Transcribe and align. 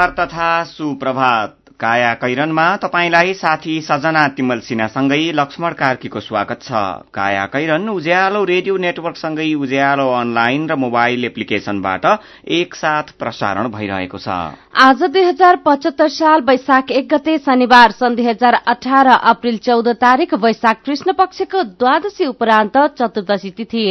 नमस्कार 0.00 0.14
तथा 0.18 0.64
सुप्रभात। 0.64 1.56
काया 1.80 2.14
कैरनमा 2.14 2.76
तपाईंलाई 2.76 3.34
साथी 3.34 3.80
सजना 3.80 4.28
तिमल 4.36 4.60
सिन्हासँगै 4.60 5.32
लक्ष्मण 5.32 5.72
कार्कीको 5.72 6.20
स्वागत 6.20 6.62
छ। 6.62 6.72
काया 7.12 7.46
कैरन 7.46 7.90
उज्यालो 7.90 8.44
रेडियो 8.44 8.76
नेटवर्कसँगै 8.76 9.56
उज्यालो 9.56 10.10
अनलाइन 10.10 10.70
र 10.70 10.76
मोबाइल 10.76 11.24
एप्लिकेशनबाट 11.24 12.06
एकसाथ 12.48 13.02
प्रसारण 13.18 13.68
भइरहेको 13.68 14.18
छ। 14.18 14.28
आज 14.80 15.04
दुई 15.04 15.22
हजार 15.22 15.56
पचहत्तर 15.66 16.08
साल 16.08 16.40
वैशाख 16.48 16.92
एक 16.92 17.08
गते 17.12 17.40
शनिबार 17.40 17.92
सन् 17.92 18.16
दुई 18.16 18.26
हजार 18.26 18.54
अठार 18.66 19.06
अप्रेल 19.26 19.58
चौध 19.60 19.88
तारीक 20.00 20.34
वैशाख 20.40 20.76
कृष्ण 20.86 21.12
पक्षको 21.12 21.76
द्वादशी 21.76 22.26
उपरान्त 22.26 22.76
चतुर्दशी 22.96 23.50
तिथि। 23.52 23.84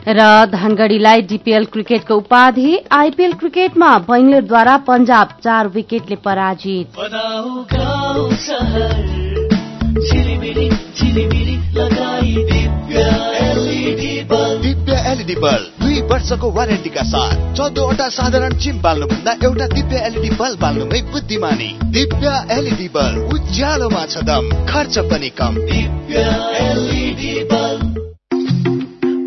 र 0.10 0.28
धनगढ़ीलाई 0.52 1.22
डीपीएल 1.24 1.66
क्रिकेटको 1.72 2.16
उपाधि 2.18 2.78
आईपीएल 2.92 3.34
क्रिकेटमा 3.40 3.98
बैंगलोरद्वारा 4.04 4.78
पंजाब 4.84 5.28
चार 5.44 5.68
विकेटले 5.72 6.16
पराजित। 6.26 6.88
बल्ब 15.36 15.84
दुई 15.84 16.02
वर्षको 16.12 16.52
वारेन्टीका 16.52 17.04
साथ 17.04 17.56
चौधवटा 17.58 18.08
साधारण 18.10 18.54
चिम 18.58 18.82
बाल्नुभन्दा 18.82 19.32
एउटा 19.44 19.68
दिव्य 19.68 19.98
एलइडी 20.08 20.30
बल्ब 20.36 20.60
बाल्नुमै 20.60 21.02
बुद्धिमानी। 21.12 21.70
दिव्य 21.92 22.28
एलइडी 22.52 22.88
बल्ब 22.96 23.34
उज्यालोमा 23.34 24.06
छ 24.06 24.24
दम 24.24 24.50
खर्च 24.70 24.98
पनि 25.12 25.30
कम। 25.38 25.56
दिव्य 25.66 26.24
एलइडी 26.62 27.32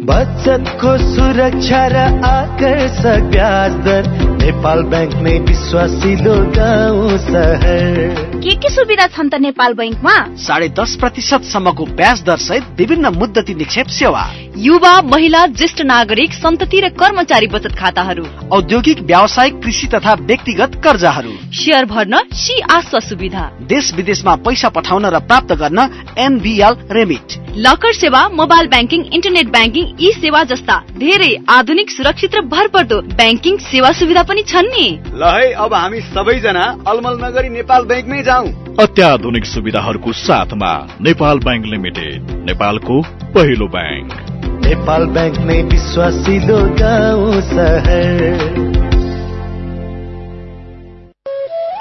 बचतको 0.07 0.91
सुरक्षा 1.05 1.87
र 1.87 1.97
आकर्षक 2.25 3.23
ब्याज 3.31 3.73
दर 3.85 4.07
नेपाल 4.43 4.83
ब्याङ्क 4.83 5.15
नै 5.23 5.39
विश्वासिलो 5.39 6.35
गाउँ 6.55 7.19
सहर। 7.19 8.41
के 8.41 8.55
के 8.55 8.69
सुविधा 8.71 9.07
छन् 9.07 9.31
त 9.31 9.35
नेपाल 9.43 9.75
बैङ्कमा 9.75 10.17
साढे 10.47 10.69
दस 10.79 10.97
प्रतिशत 11.01 11.43
सम्मको 11.53 11.85
ब्याज 11.99 12.23
दर 12.23 12.39
सहित 12.39 12.65
विभिन्न 12.79 13.15
मुद्दती 13.19 13.55
निक्षेप 13.55 13.87
सेवा। 13.99 14.25
युवा 14.57 14.91
महिला 15.03 15.47
ज्येष्ठ 15.47 15.81
नागरिक 15.83 16.33
सन्तति 16.33 16.81
र 16.81 16.89
कर्मचारी 16.89 17.47
बचत 17.47 17.75
खाताहरू। 17.79 18.25
औद्योगिक 18.53 19.01
व्यावसायिक 19.01 19.55
कृषि 19.55 19.87
तथा 19.87 20.15
व्यक्तिगत 20.21 20.81
कर्जाहरू। 20.85 21.33
सेयर 21.53 21.85
भर्न 21.85 22.21
सी 22.33 22.61
आस्वा 22.61 23.01
सुविधा। 23.01 23.43
देश 23.63 23.93
विदेशमा 23.95 24.35
पैसा 24.37 24.69
पठाउन 24.69 25.07
र 25.07 25.19
प्राप्त 25.21 25.53
गर्न 25.53 25.79
एनबिएल 26.19 26.77
रेमिट। 26.91 27.37
लकर 27.57 27.93
सेवा 27.93 28.29
mobile 28.29 28.69
banking 28.69 29.05
internet 29.13 29.51
banking 29.53 29.85
e 30.01 30.13
सेवा 30.13 30.43
जस्ता 30.45 30.77
धेरै 30.99 31.33
आधुनिक 31.49 31.91
सुरक्षित 31.91 32.35
र 32.35 32.41
भरपर्दो 32.47 33.01
ब्याङ्किङ 33.13 33.59
सेवा 33.59 33.91
सुविधा 33.93 34.23
पनि 34.23 34.43
छन् 34.43 34.73
नि। 34.73 34.87
ल 35.13 35.35
है 35.37 35.53
अब 35.53 35.75
हामी 35.75 36.01
सबैजना 36.01 36.65
अलमल 36.89 37.21
नगरी 37.25 37.49
नेपाल 37.49 37.85
ब्याङ्कमै 37.85 38.23
जाउँ। 38.23 38.49
अत्याधुनिक 38.81 39.45
सुविधाहरूको 39.45 40.13
साथमा 40.13 40.73
नेपाल 41.01 41.39
ब्याङ्क 41.39 41.67
लिमिटेड 41.67 42.31
नेपालको 42.45 43.03
पहिलो 43.37 43.69
ब्याङ्क। 43.69 44.46
नेपाल 44.67 45.05
ब्याङ्क 45.15 45.37
नै 45.49 45.57
विश्वासिलो 45.65 46.57
गाउँ 46.79 47.35
सहर 47.49 48.41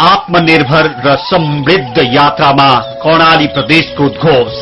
आत्मनिर्भर 0.06 0.90
र 1.06 1.16
समृद्ध 1.22 2.04
यात्रामा 2.14 2.68
कर्णाली 3.04 3.48
प्रदेशको 3.56 4.06
उद्घोष। 4.06 4.58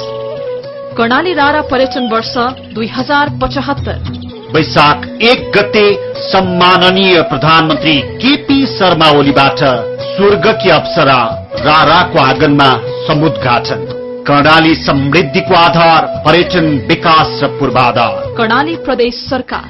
कर्णाली 0.98 1.34
रारा 1.34 1.62
पर्यटन 1.72 2.08
वर्ष 2.14 2.34
दुई 2.76 2.88
हज़ार 2.98 3.30
पचहत्तर। 3.42 3.98
वैशाख 4.56 5.08
एक 5.24 5.52
गते 5.58 5.86
सम्माननीय 6.28 7.22
प्रधानमन्त्री 7.32 7.98
केपी 8.24 8.60
शर्मा 8.76 9.10
ओलीबाट 9.20 9.66
स्वर्गकी 10.06 10.70
अप्सरा 10.70 11.20
राराको 11.66 12.20
आँगनमा 12.22 12.70
समुद्घाटन। 13.08 13.93
कर्णाली 14.28 14.76
समृद्धिको 14.76 15.54
आधार 15.54 16.24
पर्यटन 16.26 16.86
विकास 16.88 17.44
र 17.44 17.48
पूर्वाधार। 17.48 18.36
कर्णाली 18.38 18.76
प्रदेश 18.76 19.14
सरकार। 19.14 19.70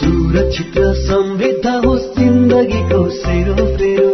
सुरक्षित 0.00 0.72
र 0.78 0.94
समृद्ध 0.94 1.86
होस् 1.86 2.18
जिन्दगीको 2.18 3.04
भोलिको 3.04 4.13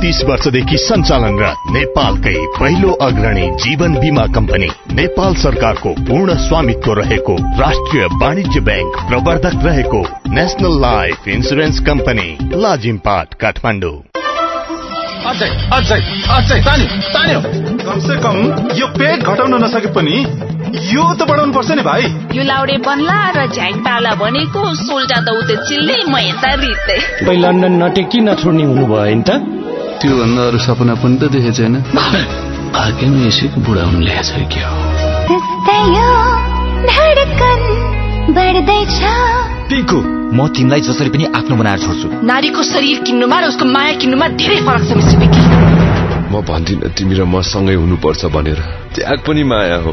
तीस 0.00 0.22
वर्षदेखि 0.28 0.78
सञ्चालनरत 0.78 1.70
नेपालकै 1.76 2.34
पहिलो 2.58 2.90
अग्रणी 3.06 3.46
जीवन 3.64 3.94
बीमा 4.02 4.26
कम्पनी 4.36 4.68
नेपाल 4.98 5.34
सरकारको 5.44 5.94
पूर्ण 6.08 6.36
स्वामित्व 6.46 6.92
रहेको 7.00 7.34
राष्ट्रिय 7.60 8.04
वाणिज्य 8.22 8.60
ब्याङ्क 8.68 9.00
प्रवर्धक 9.08 9.66
रहेको 9.66 10.02
national 10.38 10.80
life 10.80 11.28
insurance 11.36 11.80
company 11.88 12.28
Lazimpat 12.62 13.34
Kathmandu. 13.42 13.98
अझै 15.30 15.48
अझै 15.76 16.00
अझै 16.36 16.58
तान्यो 16.66 16.86
तान्यो। 17.14 17.40
कमसे 17.86 18.14
कम 18.24 18.36
यो 18.80 18.86
पेट 18.98 19.22
घटाउन 19.30 19.54
नसके 19.64 19.92
पनि 19.96 20.16
यो 20.92 21.04
त 21.18 21.28
बढाउनु 21.28 21.52
पर्छ 21.52 21.70
नि 21.78 21.82
भाइ। 21.82 22.02
यो 22.36 22.42
लाउडे 22.50 22.76
बन्ला 22.88 23.20
र 23.36 23.46
झ्याङटाला 23.54 24.12
भनेको 24.22 24.62
सोल्टा 24.82 25.18
त 25.26 25.28
उतै 25.40 25.56
चिल्ले 25.68 25.96
म 26.08 26.16
यता 26.24 26.50
रित्दै 26.64 26.98
लन्डन 27.44 27.72
नटे 27.82 28.02
किन 28.12 28.34
छोड्ने 28.42 28.64
हुनुभयो 28.70 29.14
नि 29.14 29.22
त? 29.28 29.59
त्यो 30.00 30.12
भन्दा 30.16 30.42
अरू 30.48 30.58
सपना 30.64 30.94
पनि 30.96 31.16
त 31.20 31.22
देखेको 31.28 31.52
छैन। 31.60 31.74
भाग्यमा 32.72 33.20
यसैको 33.28 33.58
बुढा 33.60 33.82
हुनु 33.84 34.00
ल्याएछ 34.00 34.30
क्या 34.52 34.68
म 40.30 40.46
तिमीलाई 40.56 40.80
जसरी 40.80 41.10
पनि 41.12 41.24
आफ्नो 41.36 41.54
बनाएर 41.60 41.78
छोड्छु। 41.84 42.06
नारीको 42.24 42.62
शरीर 42.62 42.98
किन्नुमा 43.04 43.36
र 43.40 43.44
उसको 43.52 43.64
माया 43.76 43.92
किन्नुमा 44.00 44.26
धेरै 44.40 44.58
फरक 44.66 44.82
छ 44.88 44.90
मिस 44.96 45.10
विकी 45.20 45.42
म 46.32 46.34
भन्दिनँ 46.48 46.88
तिमी 46.96 47.14
र 47.20 47.22
म 47.28 47.44
सँगै 47.44 47.74
हुनुपर्छ 47.74 48.22
भनेर। 48.32 48.58
त्याग 48.94 49.18
पनि 49.26 49.42
माया 49.44 49.78
हो। 49.84 49.90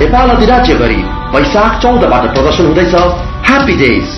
नेपाल 0.00 0.28
अधिराज्य 0.36 0.74
गरी 0.82 1.00
वैशाख 1.32 1.72
चौधबाट 1.82 2.24
प्रदर्शन 2.34 2.64
हुँदैछ। 2.68 2.94
ह्याप्पी 3.48 3.74
डेज 3.82 4.08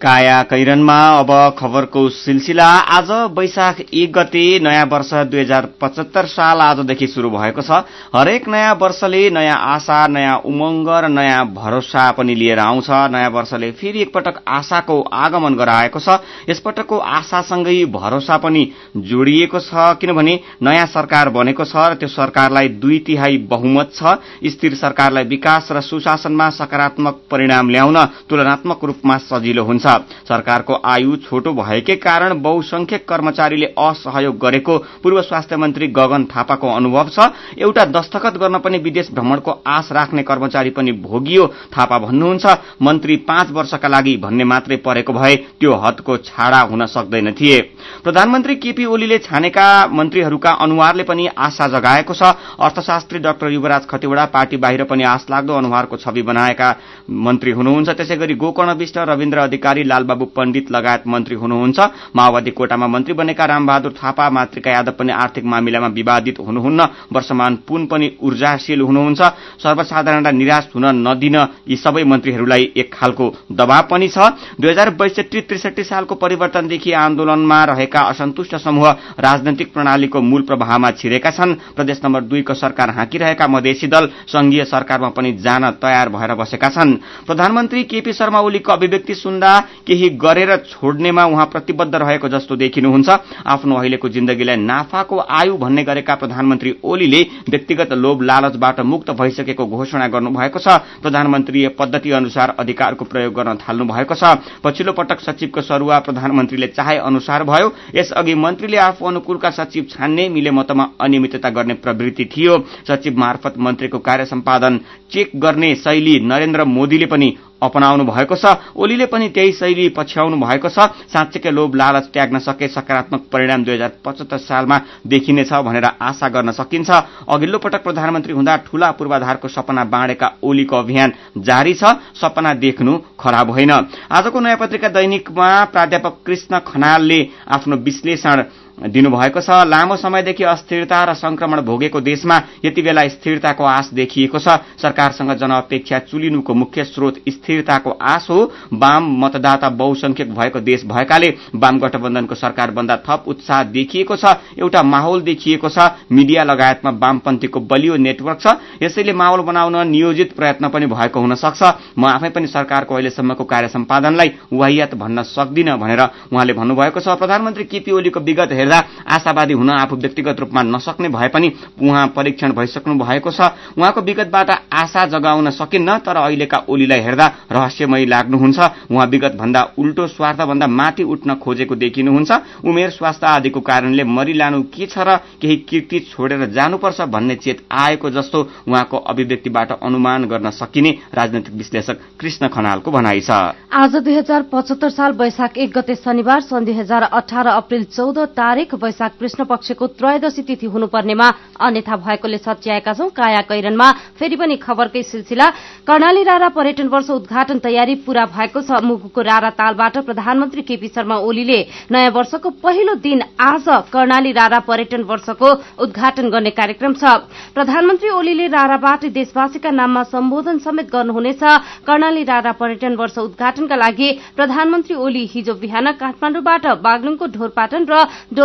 काया 0.00 0.42
कैरनमा 0.42 0.96
अब 1.10 1.30
खबरको 1.58 2.08
सिलसिला। 2.08 2.66
आज 2.94 3.10
वैशाख 3.32 3.80
एक 3.80 4.12
गते 4.12 4.42
नयाँ 4.62 4.84
वर्ष 4.86 5.12
दुई 5.24 5.40
हजार 5.40 5.68
पचहत्तर 5.80 6.26
साल 6.28 6.60
आजदेखि 6.60 7.06
शुरू 7.06 7.30
भएको 7.30 7.62
छ। 7.62 7.80
हरेक 8.14 8.48
नयाँ 8.48 8.74
वर्षले 8.76 9.30
नयाँ 9.30 9.56
आशा 9.56 10.06
नयाँ 10.06 10.36
उमङ्ग 10.44 10.88
र 10.94 11.08
नयाँ 11.08 11.46
भरोसा 11.54 12.10
पनि 12.12 12.34
लिएर 12.34 12.58
आउँछ। 12.58 12.90
नयाँ 13.10 13.30
वर्षले 13.30 13.70
फेरि 13.72 14.02
एकपटक 14.02 14.42
आशाको 14.46 15.00
आगमन 15.00 15.54
गराएको 15.56 16.00
छ। 16.00 16.20
यसपटकको 16.50 16.98
आशासँगै 16.98 17.84
भरोसा 17.88 18.36
पनि 18.36 18.68
जोडिएको 18.92 19.60
छ। 19.60 19.96
किनभने 19.96 20.38
नयाँ 20.62 20.86
सरकार 20.92 21.28
बनेको 21.30 21.64
छ 21.64 21.76
र 21.88 21.94
त्यो 21.96 22.08
सरकारलाई 22.10 22.68
दुई 22.76 22.98
तिहाई 23.00 23.38
बहुमत 23.48 23.96
छ। 23.96 24.20
स्थिर 24.44 24.74
सरकारलाई 24.76 25.24
विकास 25.24 25.72
र 25.72 25.80
सुशासनमा 25.80 26.50
सकारात्मक 26.52 27.24
परिणाम 27.30 27.70
ल्याउन 27.70 28.04
तुलनात्मक 28.28 28.84
रूपमा 28.84 29.18
सजिलो 29.24 29.64
हुन्छ। 29.64 29.85
सरकारको 29.86 30.74
आयु 30.84 31.16
छोटो 31.16 31.52
भएकै 31.52 31.96
कारण 31.96 32.40
बहुसंख्यक 32.42 33.08
कर्मचारीले 33.08 33.66
असहयोग 33.78 34.38
गरेको 34.38 34.78
पूर्व 35.02 35.20
स्वास्थ्य 35.22 35.56
मन्त्री 35.56 35.86
गगन 35.88 36.24
थापाको 36.26 36.68
अनुभव 36.68 37.08
छ। 37.08 37.30
एउटा 37.58 37.84
दस्तखत 37.86 38.36
गर्न 38.36 38.58
पनि 38.58 38.78
विदेश 38.78 39.10
भ्रमणको 39.12 39.50
आश 39.66 39.92
राख्ने 39.92 40.22
कर्मचारी 40.22 40.70
पनि 40.70 40.92
भोगियो 41.04 41.46
थापा 41.72 41.98
भन्नुहुन्छ। 41.98 42.46
मन्त्री 42.82 43.16
पाँच 43.26 43.50
वर्षका 43.50 43.88
लागि 43.88 44.16
भन्ने 44.16 44.44
मात्रै 44.44 44.76
परेको 44.76 45.12
भए 45.12 45.36
त्यो 45.60 45.74
हदको 45.76 46.16
छाडा 46.18 46.60
हुन 46.62 46.86
सक्दैन 46.86 47.32
थिए। 47.32 47.60
प्रधानमन्त्री 48.04 48.54
केपी 48.56 48.84
ओलीले 48.86 49.18
छानेका 49.18 49.66
मन्त्रीहरूका 49.88 50.50
अनुहारले 50.60 51.02
पनि 51.02 51.26
आशा 51.28 51.66
जगाएको 51.68 52.14
छ। 52.14 52.22
अर्थशास्त्री 52.58 53.18
डाक्टर 53.18 53.50
युवराज 53.50 53.86
खतिवड़ा 53.86 54.24
पार्टी 54.26 54.56
बाहिर 54.56 54.84
पनि 54.84 55.02
आश 55.04 55.26
लाग्दो 55.30 55.54
अनुहारको 55.54 55.96
छवि 55.96 56.22
बनाएका 56.22 56.74
मन्त्री 57.10 57.50
हुनुहुन्छ। 57.50 57.88
त्यसै 57.90 58.16
गरी 58.16 58.34
गोकर्ण 58.36 58.72
विष्ट 58.74 58.98
रविन्द्र 58.98 59.38
अधिकारी 59.40 59.75
लालबाबु 59.84 60.24
पण्डित 60.26 60.70
लगायत 60.70 61.06
मन्त्री 61.06 61.34
हुनुहुन्छ। 61.36 61.78
माओवादी 62.16 62.50
कोटामा 62.50 62.86
मन्त्री 62.86 63.14
बनेका 63.14 63.44
रामबहादुर 63.44 63.92
थापा 63.92 64.28
मातृका 64.30 64.70
यादव 64.70 64.92
पनि 64.92 65.12
आर्थिक 65.12 65.44
मामिलामा 65.44 65.86
विवादित 65.88 66.38
हुनुहुन्न। 66.38 66.86
वर्षमान 67.12 67.56
पुन 67.66 67.86
पनि 67.86 68.10
ऊर्जाशील 68.22 68.80
हुनुहुन्छ। 68.80 69.20
सर्वसाधारणलाई 69.62 70.32
निराश 70.32 70.68
हुन 70.74 70.86
नदिन 71.08 71.36
यी 71.68 71.76
सबै 71.76 72.04
मन्त्रीहरूलाई 72.04 72.72
एक 72.76 72.92
खालको 72.92 73.26
दबाव 73.52 73.82
पनि 73.90 74.08
छ। 74.08 74.18
दुई 74.60 74.70
हजार 74.70 74.90
बैसठी 74.90 75.40
त्रिसठी 75.40 75.84
सालको 75.84 76.14
परिवर्तनदेखि 76.14 76.92
आन्दोलनमा 76.94 77.64
रहेका 77.64 78.00
असन्तुष्ट 78.06 78.54
समूह 78.56 78.90
राजनैतिक 79.18 79.72
प्रणालीको 79.72 80.20
मूल 80.20 80.42
प्रवाहमा 80.42 80.90
छिरेका 80.92 81.30
छन्। 81.30 81.54
प्रदेश 81.76 82.00
नम्बर 82.04 82.20
दुईको 82.22 82.54
सरकार 82.54 82.90
हाँकिरहेका 82.90 83.46
मधेसी 83.46 83.86
दल 83.86 84.08
संघीय 84.26 84.64
सरकारमा 84.64 85.08
पनि 85.08 85.32
जान 85.38 85.70
तयार 85.82 86.08
भएर 86.08 86.34
बसेका 86.34 86.68
छन्। 86.68 86.94
प्रधानमन्त्री 87.26 87.82
केपी 87.84 88.12
शर्मा 88.12 88.40
ओलीको 88.40 88.72
अभिव्यक्ति 88.72 89.14
सुन्दा 89.16 89.52
केही 89.86 90.08
गरेर 90.16 90.56
छोड्नेमा 90.66 91.24
उहाँ 91.24 91.46
प्रतिबद्ध 91.46 91.94
रहेको 91.94 92.28
जस्तो 92.28 92.56
देखिनुहुन्छ। 92.56 93.08
आफ्नो 93.46 93.76
अहिलेको 93.76 94.08
जिन्दगीलाई 94.08 94.56
नाफाको 94.56 95.18
आयु 95.18 95.56
भन्ने 95.56 95.84
गरेका 95.84 96.14
प्रधानमन्त्री 96.14 96.74
ओलीले 96.84 97.22
व्यक्तिगत 97.48 97.92
लोभ 97.94 98.22
लालचबाट 98.22 98.80
मुक्त 98.82 99.10
भइसकेको 99.12 99.66
घोषणा 99.66 100.06
गर्नुभएको 100.08 100.58
छ। 100.58 100.68
प्रधानमन्त्रीय 101.02 101.68
पद्धति 101.78 102.10
अनुसार 102.12 102.54
अधिकारको 102.58 103.04
प्रयोग 103.04 103.34
गर्न 103.34 103.56
थाल्नु 103.58 103.84
भएको 103.84 104.14
छ। 104.14 104.36
पछिल्लो 104.64 104.92
पटक 104.92 105.20
सचिवको 105.20 105.60
सरूवा 105.62 105.98
प्रधानमन्त्रीले 105.98 106.66
चाहे 106.68 106.96
अनुसार 106.98 107.44
भयो। 107.44 107.72
यसअघि 107.94 108.34
मन्त्रीले 108.36 108.76
आफू 108.78 109.06
अनुकूलका 109.06 109.50
सचिव 109.50 109.86
छान्ने 109.90 110.28
मिले 110.28 110.50
मतमा 110.50 110.88
अनियमितता 111.00 111.50
गर्ने 111.50 111.74
प्रवृत्ति 111.76 112.24
थियो। 112.26 112.58
सचिव 112.88 113.18
मार्फत 113.18 113.54
मन्त्रीको 113.58 113.98
कार्य 113.98 114.24
सम्पादन 114.26 114.80
चेक 115.12 115.30
गर्ने 115.36 115.74
शैली 115.76 116.18
नरेन्द्र 116.20 116.64
मोदीले 116.66 117.06
पनि 117.06 117.36
अपनाउनु 117.62 118.04
भएको 118.04 118.36
छ। 118.36 118.44
ओलीले 118.76 119.06
पनि 119.06 119.28
त्यही 119.28 119.52
शैली 119.52 119.88
पछ्याउनु 119.96 120.36
भएको 120.36 120.68
छ। 120.68 120.78
साँच्चैकै 121.08 121.50
लोभ 121.50 121.74
लालच 121.74 122.06
त्याग्न 122.12 122.38
सके 122.38 122.68
सकारात्मक 122.68 123.22
परिणाम 123.32 123.64
दुई 123.64 123.74
हजार 123.74 123.92
पचहत्तर 124.04 124.38
सालमा 124.38 124.80
देखिनेछ 125.06 125.52
भनेर 125.64 125.84
आशा 126.00 126.28
गर्न 126.28 126.50
सकिन्छ। 126.52 126.90
अघिल्लो 127.26 127.58
पटक 127.58 127.82
प्रधानमन्त्री 127.82 128.32
हुँदा 128.32 128.56
ठूला 128.66 128.90
पूर्वाधारको 128.92 129.48
सपना 129.48 129.84
बाँडेका 129.86 130.32
ओलीको 130.42 130.76
अभियान 130.76 131.12
जारी 131.38 131.74
छ। 131.74 131.84
सपना 132.14 132.54
देख्नु 132.56 132.98
खराब 133.20 133.50
होइन। 133.50 133.72
आजको 134.10 134.40
नयाँ 134.40 134.56
पत्रिका 134.56 134.88
दैनिकमा 134.88 135.48
प्राध्यापक 135.66 136.14
कृष्ण 136.26 136.58
खनालले 136.66 137.20
आफ्नो 137.48 137.76
विश्लेषण 137.78 138.42
दिनुभएको 138.78 139.40
छ 139.40 139.50
लामो 139.66 139.96
समयदेखि 139.96 140.44
अस्थिरता 140.44 141.02
र 141.04 141.14
संक्रमण 141.16 141.60
भोगेको 141.62 142.00
देशमा 142.02 142.36
यति 142.64 142.82
बेला 142.82 143.06
स्थिरताको 143.08 143.64
आश 143.64 143.88
देखिएको 143.94 144.38
छ। 144.38 144.48
सरकारसँग 144.76 145.32
जनअपेक्षा 145.34 145.98
चुलिनुको 146.06 146.54
मुख्य 146.54 146.84
स्रोत 146.84 147.20
स्थिरताको 147.28 147.90
आश 147.90 148.26
हो। 148.30 148.40
वाम 148.74 149.04
मतदाता 149.20 149.68
बहुसंख्यक 149.70 150.34
भएको 150.34 150.60
देश 150.60 150.84
भएकाले 150.86 151.32
वाम 151.54 151.78
गठबन्धनको 151.80 152.34
सरकार 152.34 152.70
भन्दा 152.70 152.96
थप 153.08 153.24
उत्साह 153.26 153.62
देखिएको 153.72 154.16
छ। 154.16 154.36
एउटा 154.58 154.82
माहौल 154.84 155.22
देखिएको 155.22 155.68
छ। 155.68 155.90
मिडिया 156.12 156.44
लगायतमा 156.44 156.90
वामपन्थीको 156.92 157.60
बलियो 157.62 157.96
नेटवर्क 157.96 158.40
छ। 158.40 158.56
यसैले 158.82 159.12
माहौल 159.14 159.40
बनाउन 159.40 159.88
नियोजित 159.88 160.36
प्रयत्न 160.36 160.68
पनि 160.68 160.86
भएको 160.86 161.20
हुन 161.20 161.34
सक्छ। 161.34 161.62
म 161.96 162.04
आफै 162.06 162.28
पनि 162.28 162.46
सरकारको 162.46 162.94
अहिलेसम्मको 162.94 163.44
कार्य 163.46 163.68
सम्पादनलाई 163.68 164.32
वाहियात 164.52 164.94
भन्न 164.94 165.22
सक्दिन 165.24 165.76
भनेर 165.76 166.00
उहाँले 166.28 166.52
भन्नुभएको 166.52 167.00
छ। 167.00 167.16
प्रधानमन्त्री 167.16 167.64
केपी 167.64 167.90
ओलीको 167.92 168.20
विगत 168.20 168.52
हेर्दा 168.66 168.82
आशावादी 169.06 169.54
हुन 169.54 169.70
आफू 169.70 169.96
व्यक्तिगत 169.96 170.40
रूपमा 170.40 170.62
नसक्ने 170.64 171.08
भए 171.08 171.28
पनि 171.28 171.52
उहाँ 171.78 172.06
परीक्षण 172.16 172.52
भइसक्नु 172.52 172.94
भएको 172.98 173.30
छ। 173.30 173.40
उहाँको 173.78 174.00
विगतबाट 174.02 174.50
आशा 174.74 175.06
जगाउन 175.06 175.50
सकिन्न 175.52 175.98
तर 176.02 176.16
अहिलेका 176.18 176.58
ओलीलाई 176.68 177.00
हेर्दा 177.00 177.26
रहस्यमय 177.52 178.06
लाग्नुहुन्छ। 178.06 178.58
उहाँ 178.90 179.06
विगत 179.06 179.34
भन्दा 179.38 179.62
उल्टो 179.78 180.06
स्वार्थ 180.08 180.40
भन्दा 180.42 180.66
माथि 180.66 181.02
उठ्न 181.04 181.34
खोजेको 181.36 181.74
देखिनुहुन्छ। 181.76 182.30
उमेर 182.64 182.90
स्वास्थ्य 182.90 183.26
आदिको 183.28 183.60
कारणले 183.62 184.04
मरिलानु 184.04 184.62
के 184.66 184.86
छ 184.86 184.98
र 184.98 185.16
केही 185.40 185.56
कृति 185.70 185.98
छोडेर 186.10 186.46
जानुपर्छ 186.50 187.00
भन्ने 187.06 187.34
चेत 187.36 187.62
आएको 187.70 188.10
जस्तो 188.10 188.42
उहाँको 188.66 188.96
अभिव्यक्तिबाट 189.06 189.72
अनुमान 189.78 190.24
गर्न 190.26 190.50
सकिने 190.50 190.90
राजनैतिक 191.14 191.54
विश्लेषक 191.54 191.98
कृष्ण 192.20 192.48
खनालको 192.48 192.90
भनाइ 192.90 193.20
छ। 193.20 193.30
आज 193.76 193.96
दुई 193.96 194.14
हजार 194.16 194.42
पचहत्तर 194.52 194.90
साल 194.90 195.12
वैशाख 195.12 195.58
एक 195.58 195.70
गते 195.70 195.94
शनिबार 195.96 196.40
सन् 196.42 196.64
दुई 196.64 196.74
हजार 196.74 197.02
अठार 197.12 197.46
अप्रेल 197.46 197.84
चौध 197.86 198.18
तारिक 198.56 198.74
वैशाख 198.74 199.12
कृष्ण 199.20 199.44
पक्षको 199.44 199.86
त्रयोदशी 200.00 200.42
तिथि 200.48 200.66
हुनुपर्नेमा 200.66 201.28
अन्यथा 201.60 201.96
भएकोले 202.00 202.38
सच्याएका 202.40 202.92
छौं। 202.96 203.08
काया 203.12 203.40
कैरनमा 203.44 204.16
फेरि 204.16 204.36
पनि 204.40 204.56
खबरकै 204.56 205.02
सिलसिला। 205.04 205.46
कर्णाली 205.84 206.22
रारा 206.24 206.48
पर्यटन 206.56 206.88
वर्ष 206.88 207.10
उद्घाटन 207.20 207.58
तयारी 207.60 207.94
पूरा 208.00 208.24
भएको 208.32 208.60
छ। 208.64 208.80
मुगुको 208.80 209.20
रारा 209.20 209.50
तालबाट 209.60 209.96
प्रधानमन्त्री 210.08 210.62
केपी 210.64 210.88
शर्मा 210.88 211.16
ओलीले 211.20 211.60
नयाँ 211.92 212.10
वर्षको 212.16 212.48
पहिलो 212.64 212.94
दिन 212.96 213.20
आज 213.36 213.92
कर्णाली 213.92 214.32
रारा 214.32 214.58
पर्यटन 214.64 215.02
वर्षको 215.04 215.48
उद्घाटन 215.76 216.30
गर्ने 216.32 216.50
कार्यक्रम 216.56 216.92
छ। 216.96 217.28
प्रधानमन्त्री 217.52 218.08
ओलीले 218.08 218.46
राराबाट 218.48 219.04
देशवासीका 219.12 219.70
नाममा 219.70 220.02
सम्बोधन 220.08 220.64
समेत 220.64 220.88
गर्नुहुनेछ। 220.88 221.44
कर्णाली 221.84 222.24
रारा 222.24 222.52
पर्यटन 222.56 222.96
वर्ष 222.96 223.18
उद्घाटनका 223.20 223.76
लागि 223.76 224.10
प्रधानमन्त्री 224.32 224.94
ओली 224.96 225.24
हिजो 225.28 225.54
बिहान 225.60 225.92
काठमाडौँबाट 226.00 226.66
बागलुङको 226.80 227.26
ढोरपाटन 227.36 227.84
र 227.84 227.94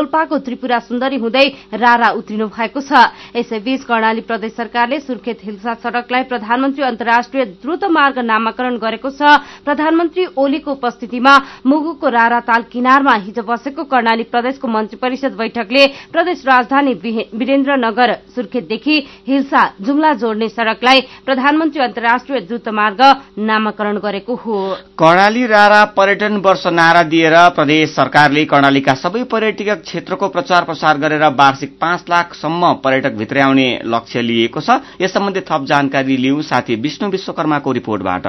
डोल्पाको 0.01 0.37
त्रिपुरा 0.41 0.79
सुन्दरी 0.81 1.17
हुँदै 1.21 1.45
रारा 1.77 2.09
उत्रिनु 2.17 2.47
भएको 2.49 2.81
छ। 2.81 3.13
यसैबीच 3.37 3.81
कर्णाली 3.85 4.21
प्रदेश 4.25 4.51
सरकारले 4.57 4.99
सुर्खेत 5.01 5.39
हिल्सा 5.45 5.73
सड़कलाई 5.77 6.23
प्रधानमन्त्री 6.25 6.83
अन्तर्राष्ट्रिय 6.83 7.45
द्रुत 7.61 7.83
मार्ग 7.85 8.17
नामाकरण 8.25 8.77
गरेको 8.81 9.09
छ। 9.11 9.21
प्रधानमन्त्री 9.61 10.25
ओलीको 10.33 10.71
उपस्थितिमा 10.71 11.33
मुगुको 11.65 12.09
रारा 12.09 12.39
ताल 12.41 12.61
किनारमा 12.73 13.13
हिजो 13.21 13.43
बसेको 13.43 13.83
कर्णाली 13.85 14.23
प्रदेशको 14.25 14.67
मन्त्री 14.67 14.97
परिषद 14.97 15.37
बैठकले 15.37 15.85
प्रदेश 16.09 16.41
राजधानी 16.47 16.93
वीरेन्द्रनगर 17.37 18.13
सुर्खेतदेखि 18.35 18.97
हिल्सा 19.27 19.61
जुम्ला 19.81 20.13
जोड्ने 20.17 20.49
सड़कलाई 20.49 21.01
प्रधानमन्त्री 21.25 21.81
अन्तर्राष्ट्रिय 21.83 22.39
द्रुत 22.49 22.69
मार्ग 22.71 23.01
नामाकरण 23.39 23.97
गरेको 23.99 24.35
हो। 24.35 24.57
कर्णाली 24.97 25.45
रारा 25.45 25.83
पर्यटन 25.93 26.41
वर्ष 26.41 26.65
नारा 26.73 27.03
दिएर 27.05 27.37
प्रदेश 27.55 27.89
सरकारले 27.91 28.45
कर्णालीका 28.47 28.93
सबै 28.95 29.23
पर्यटक 29.31 29.81
क्षेत्रको 29.91 30.27
प्रचार 30.29 30.63
प्रसार 30.63 30.97
गरेर 30.97 31.23
वार्षिक 31.35 31.77
पाँच 31.81 32.05
लाखसम्म 32.09 32.71
पर्यटक 32.83 33.13
भित्र्याउने 33.13 33.67
लक्ष्य 33.85 34.21
लिएको 34.21 34.61
छ। 34.61 34.79
यस 35.01 35.13
सम्बन्धी 35.13 35.41
थप 35.41 35.65
जानकारी 35.67 36.17
लिऊ 36.17 36.41
साथी 36.41 36.75
विष्णु 36.79 37.09
विश्वकर्माको 37.09 37.71
रिपोर्टबाट। 37.71 38.27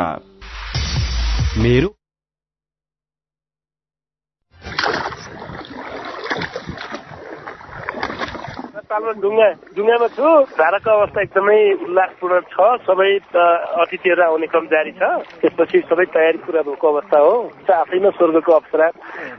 नेपालमा 8.93 9.13
डुङ्गा 9.25 9.49
डुङ्गामा 9.73 10.09
छु। 10.13 10.29
धाराको 10.53 10.91
अवस्था 10.93 11.21
एकदमै 11.25 11.61
उल्लासपूर्ण 11.81 12.41
छ। 12.53 12.57
सबै 12.85 13.11
अतिथिहरू 13.33 14.23
आउने 14.23 14.47
क्रम 14.53 14.67
जारी 14.69 14.93
छ। 15.01 15.03
त्यसपछि 15.41 15.79
सबै 15.89 16.05
तयारी 16.13 16.39
पुरा 16.45 16.63
भएको 16.69 16.87
अवस्था 16.93 17.19
हो। 17.25 17.33
आफैमा 17.73 18.11
स्वर्गको 18.13 18.53
अप्सरा 18.53 18.87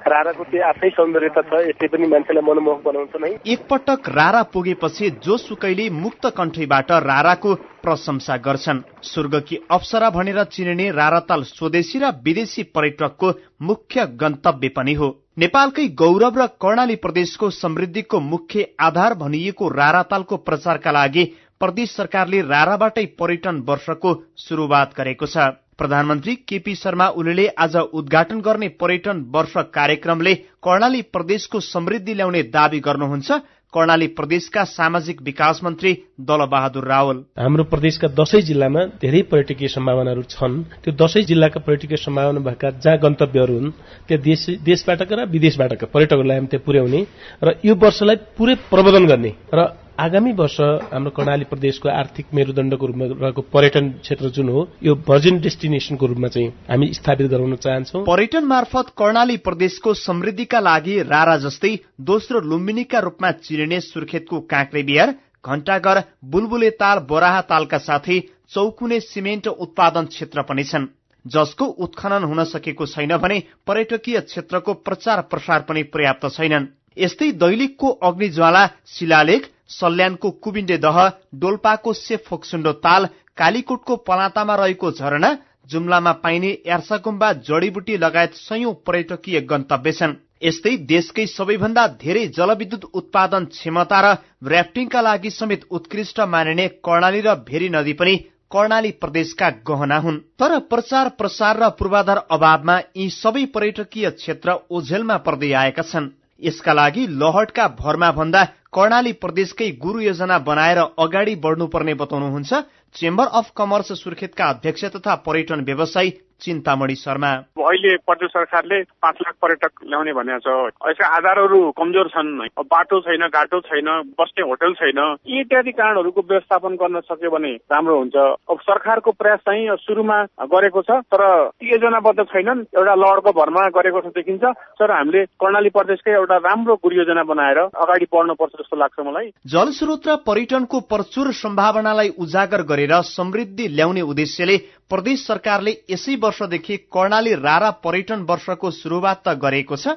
राराको 0.10 0.44
त्यो 0.50 0.62
आफ्नै 0.66 0.90
सौन्दर्यता 0.90 1.42
छ 1.46 1.54
यसले 1.70 1.88
पनि 1.94 2.06
मान्छेलाई 2.10 2.44
मनमोहक 2.50 2.82
बनाउँछ 2.82 3.14
नै। 3.22 3.32
एकपटक 3.46 4.02
रारा 4.10 4.42
पुगेपछि 4.50 5.06
जोसुकैले 5.22 5.86
मुक्त 5.94 6.24
कण्ठैबाट 6.34 6.90
राराको 7.06 7.50
प्रशंसा 7.86 8.36
गर्छन्। 8.42 8.86
स्वर्गकी 9.06 9.56
अप्सरा 9.70 10.10
भनेर 10.10 10.44
चिनिने 10.50 10.90
राराताल 10.98 11.42
स्वदेशी 11.46 12.00
र 12.02 12.06
विदेशी 12.26 12.64
पर्यटकको 12.74 13.28
मुख्य 13.62 14.06
गन्तव्य 14.18 14.70
पनि 14.74 14.94
हो। 14.94 15.23
नेपालकै 15.38 15.84
गौरव 16.00 16.36
र 16.40 16.46
कर्णाली 16.62 16.96
प्रदेशको 17.04 17.50
समृद्धिको 17.52 18.20
मुख्य 18.24 18.66
आधार 18.80 19.14
भनिएको 19.18 19.70
रारातालको 19.70 20.38
प्रचारका 20.50 20.92
लागि 20.92 21.24
प्रदेश 21.62 21.90
सरकारले 21.92 22.42
राराबाटै 22.44 23.06
पर्यटन 23.20 23.62
वर्षको 23.68 24.12
शुरूआत 24.38 24.94
गरेको 24.98 25.26
छ। 25.26 25.48
प्रधानमन्त्री 25.74 26.36
केपी 26.46 26.76
शर्मा 26.76 27.08
ओलीले 27.18 27.48
आज 27.58 27.76
उद्घाटन 28.00 28.42
गर्ने 28.46 28.68
पर्यटन 28.78 29.26
वर्ष 29.34 29.54
कार्यक्रमले 29.74 30.34
कर्णाली 30.62 31.02
प्रदेशको 31.10 31.60
समृद्धि 31.66 32.14
ल्याउने 32.14 32.44
दावी 32.54 32.80
गर्नुहुन्छ। 32.80 33.32
कर्णाली 33.74 34.08
प्रदेशका 34.18 34.64
सामाजिक 34.70 35.22
विकास 35.22 35.60
मन्त्री 35.64 35.92
दलबहादुर 36.22 36.86
रावल। 36.88 37.18
हाम्रो 37.40 37.64
प्रदेशका 37.64 38.08
दसैँ 38.14 38.42
जिल्लामा 38.42 38.82
धेरै 39.02 39.22
पर्यटकीय 39.32 39.68
सम्भावनाहरू 39.68 40.24
छन्। 40.30 40.54
त्यो 40.84 40.92
दसैँ 40.94 41.24
जिल्लाका 41.24 41.60
पर्यटकीय 41.60 41.98
सम्भावना 41.98 42.40
भएका 42.40 42.70
जहाँ 42.80 42.98
गन्तव्यहरू 43.00 43.54
हुन् 43.54 43.72
त्यहाँ 44.08 44.24
देश 44.24 44.42
देशबाटका 44.62 45.16
र 45.16 45.26
विदेशबाटका 45.28 45.86
पर्यटकहरूलाई 45.94 46.38
हामी 46.38 46.48
त्यहाँ 46.48 46.66
पुर्याउने 46.66 47.02
र 47.44 47.48
यो 47.66 47.74
वर्षलाई 47.76 48.16
पुरै 48.38 48.56
प्रबन्धन 48.70 49.06
गर्ने 49.06 49.32
र 49.54 49.60
आगामी 50.00 50.32
वर्ष 50.34 50.60
हाम्रो 50.90 51.10
कर्णाली 51.12 51.46
प्रदेशको 51.46 51.90
आर्थिक 51.90 52.26
मेरुदण्डको 52.34 52.86
रूपमा 52.86 53.06
रहेको 53.14 53.42
पर्यटन 53.54 53.90
क्षेत्र 54.02 54.30
जुन 54.34 54.50
हो 54.50 54.62
यो 54.84 54.96
भर्जिन 55.08 55.40
डेस्टिनेसनको 55.40 56.06
रूपमा 56.06 56.28
चाहिँ 56.28 56.50
हामी 56.70 56.88
स्थापित 56.94 57.28
गराउन 57.30 57.56
चाहन्छौँ। 57.56 58.04
पर्यटन 58.06 58.44
मार्फत 58.44 58.90
कर्णाली 58.98 59.38
प्रदेशको 59.46 59.94
समृद्धिका 59.94 60.60
लागि 60.60 61.02
रारा 61.04 61.38
जस्तै 61.46 61.78
दोस्रो 62.02 62.40
लुम्बिनीका 62.42 63.00
रूपमा 63.00 63.32
चिनिने 63.46 63.80
सुर्खेतको 63.84 64.40
काँक्रे 64.50 64.84
बिहार 64.84 65.16
घण्टाघर 65.46 66.02
बुलबुले 66.26 66.70
ताल 66.74 67.00
बोराहा 67.06 67.42
तालका 67.46 67.78
साथै 67.80 68.20
चौकुने 68.50 69.00
सिमेन्ट 69.04 69.48
उत्पादन 69.48 70.06
क्षेत्र 70.10 70.42
पनि 70.42 70.64
छन्। 70.64 70.92
जसको 71.26 71.66
उत्खनन 71.66 72.24
हुन 72.24 72.44
सकेको 72.46 72.86
छैन 72.88 73.18
भने 73.18 73.44
पर्यटकीय 73.68 74.20
क्षेत्रको 74.22 74.74
प्रचार 74.82 75.22
प्रसार 75.30 75.62
पनि 75.70 75.84
पर्याप्त 75.94 76.30
छैनन्। 76.34 76.72
यस्तै 76.98 77.32
दैलिकको 77.34 77.90
अग्निज्वाला 78.04 78.64
शिलालेख 78.88 79.50
सल्यानको 79.74 80.32
कुबिन्डे 80.44 80.78
दह 80.86 80.98
डोल्पाको 81.42 81.94
सेफोक्सुण्डो 82.00 82.74
ताल 82.86 83.08
कालीकोटको 83.38 83.96
पलातामा 84.08 84.56
रहेको 84.56 84.92
झरना 84.92 85.30
जुम्लामा 85.72 86.12
पाइने 86.24 86.52
यार्साकुम्बा 86.68 87.32
जडीबुटी 87.48 87.98
लगायत 87.98 88.34
सयौं 88.38 88.74
पर्यटकीय 88.86 89.40
गन्तव्य 89.52 89.92
छन्। 89.92 90.20
यस्तै 90.44 90.76
देशकै 90.88 91.26
सबैभन्दा 91.28 91.84
धेरै 92.02 92.26
जलविद्युत 92.38 92.84
उत्पादन 92.94 93.46
क्षमता 93.54 94.00
र 94.02 94.08
ऱ्याफ्टिङका 94.46 95.02
लागि 95.02 95.30
समेत 95.32 95.62
उत्कृष्ट 95.72 96.20
मानिने 96.28 96.68
कर्णाली 96.86 97.22
र 97.22 97.36
भेरी 97.48 97.70
नदी 97.70 97.94
पनि 97.94 98.16
कर्णाली 98.52 98.92
प्रदेशका 99.02 99.50
गहना 99.68 99.98
हुन्। 99.98 100.20
तर 100.40 100.58
प्रचार 100.72 101.10
प्रसार 101.20 101.58
र 101.58 101.70
पूर्वाधार 101.80 102.20
अभावमा 102.30 102.76
यी 102.98 103.10
सबै 103.12 103.46
पर्यटकीय 103.56 104.10
क्षेत्र 104.20 104.58
ओझेलमा 104.70 105.18
पर्दै 105.26 105.52
आएका 105.56 105.84
छन्। 105.84 106.12
यसका 106.40 106.74
लागि 106.74 107.06
लहटका 107.08 107.68
भरमा 107.80 108.12
भन्दा 108.12 108.44
कर्णाली 108.74 109.12
प्रदेशकै 109.14 109.70
गुरु 109.78 110.00
योजना 110.02 110.38
बनाएर 110.40 110.78
अगाडि 111.00 111.36
बढ्नुपर्ने 111.36 111.94
बताउनुहुन्छ। 111.94 112.54
चेम्बर 112.96 113.28
अफ 113.34 113.52
कमर्स 113.58 113.92
सुर्खेतका 113.94 114.46
अध्यक्ष 114.46 114.86
तथा 114.96 115.16
पर्यटन 115.26 115.64
व्यवसायी 115.64 116.10
चिन्तामणि 116.44 116.96
शर्मा। 116.96 117.32
अहिले 117.64 117.96
प्रदेश 118.04 118.30
सरकारले 118.30 118.82
पाँच 119.02 119.18
लाख 119.24 119.36
पर्यटक 119.42 119.72
ल्याउने 119.88 120.14
भनेको 120.14 120.40
छ। 120.44 120.76
यसका 120.92 121.08
आधारहरू 121.18 121.60
कमजोर 121.72 122.08
छन्। 122.14 122.32
बाटो 122.60 123.00
छैन 123.02 123.24
घाटो 123.28 123.60
छैन 123.62 123.90
बस्ने 124.20 124.44
होटल 124.44 124.74
छैन। 124.80 125.00
यी 125.28 125.40
इत्यादि 125.42 125.72
कारणहरूको 125.72 126.22
व्यवस्थापन 126.22 126.76
गर्न 126.76 127.00
सक्यो 127.08 127.30
भने 127.32 127.54
राम्रो 127.72 127.98
हुन्छ। 127.98 128.16
अब 128.52 128.58
सरकारको 128.62 129.12
प्रयास 129.12 129.40
चाहिँ 129.48 129.76
सुरुमा 129.80 130.18
गरेको 130.54 130.82
छ 130.82 131.00
तर 131.08 131.22
ती 131.56 131.72
योजनाबद्ध 131.72 132.20
छैनन्। 132.24 132.66
एउटा 132.76 132.96
लहरको 132.96 133.32
भरमा 133.32 133.68
गरेको 133.72 134.02
छ 134.02 134.14
देखिन्छ। 134.14 134.44
तर 134.80 134.92
हामीले 134.92 135.26
कर्णाली 135.40 135.70
प्रदेशकै 135.70 136.12
एउटा 136.12 136.38
राम्रो 136.44 136.76
गुरु 136.84 136.96
योजना 136.98 137.24
बनाएर 137.24 137.58
अगाडि 137.58 138.06
बढ्नुपर्छ 138.12 138.54
जस्तो 138.60 138.76
लाग्छ 138.78 139.00
मलाई। 139.00 139.28
जलस्रोत 139.48 140.08
र 140.08 140.16
पर्यटनको 140.28 140.80
प्रचुर 140.92 141.32
सम्भावनालाई 141.34 142.10
उजागर 142.20 142.62
गरेर 142.68 142.94
समृद्धि 143.14 143.68
ल्याउने 143.68 144.02
उद्देश्यले 144.02 144.58
प्रदेश 144.90 145.20
सरकारले 145.28 145.72
यसै 145.90 146.16
वर्षदेखि 146.34 146.78
कर्णाली 146.94 147.34
रारा 147.38 147.70
पर्यटन 147.84 148.22
वर्षको 148.30 148.72
शुरूआत 148.74 149.22
त 149.28 149.38
गरेको 149.38 149.76
छ 149.78 149.88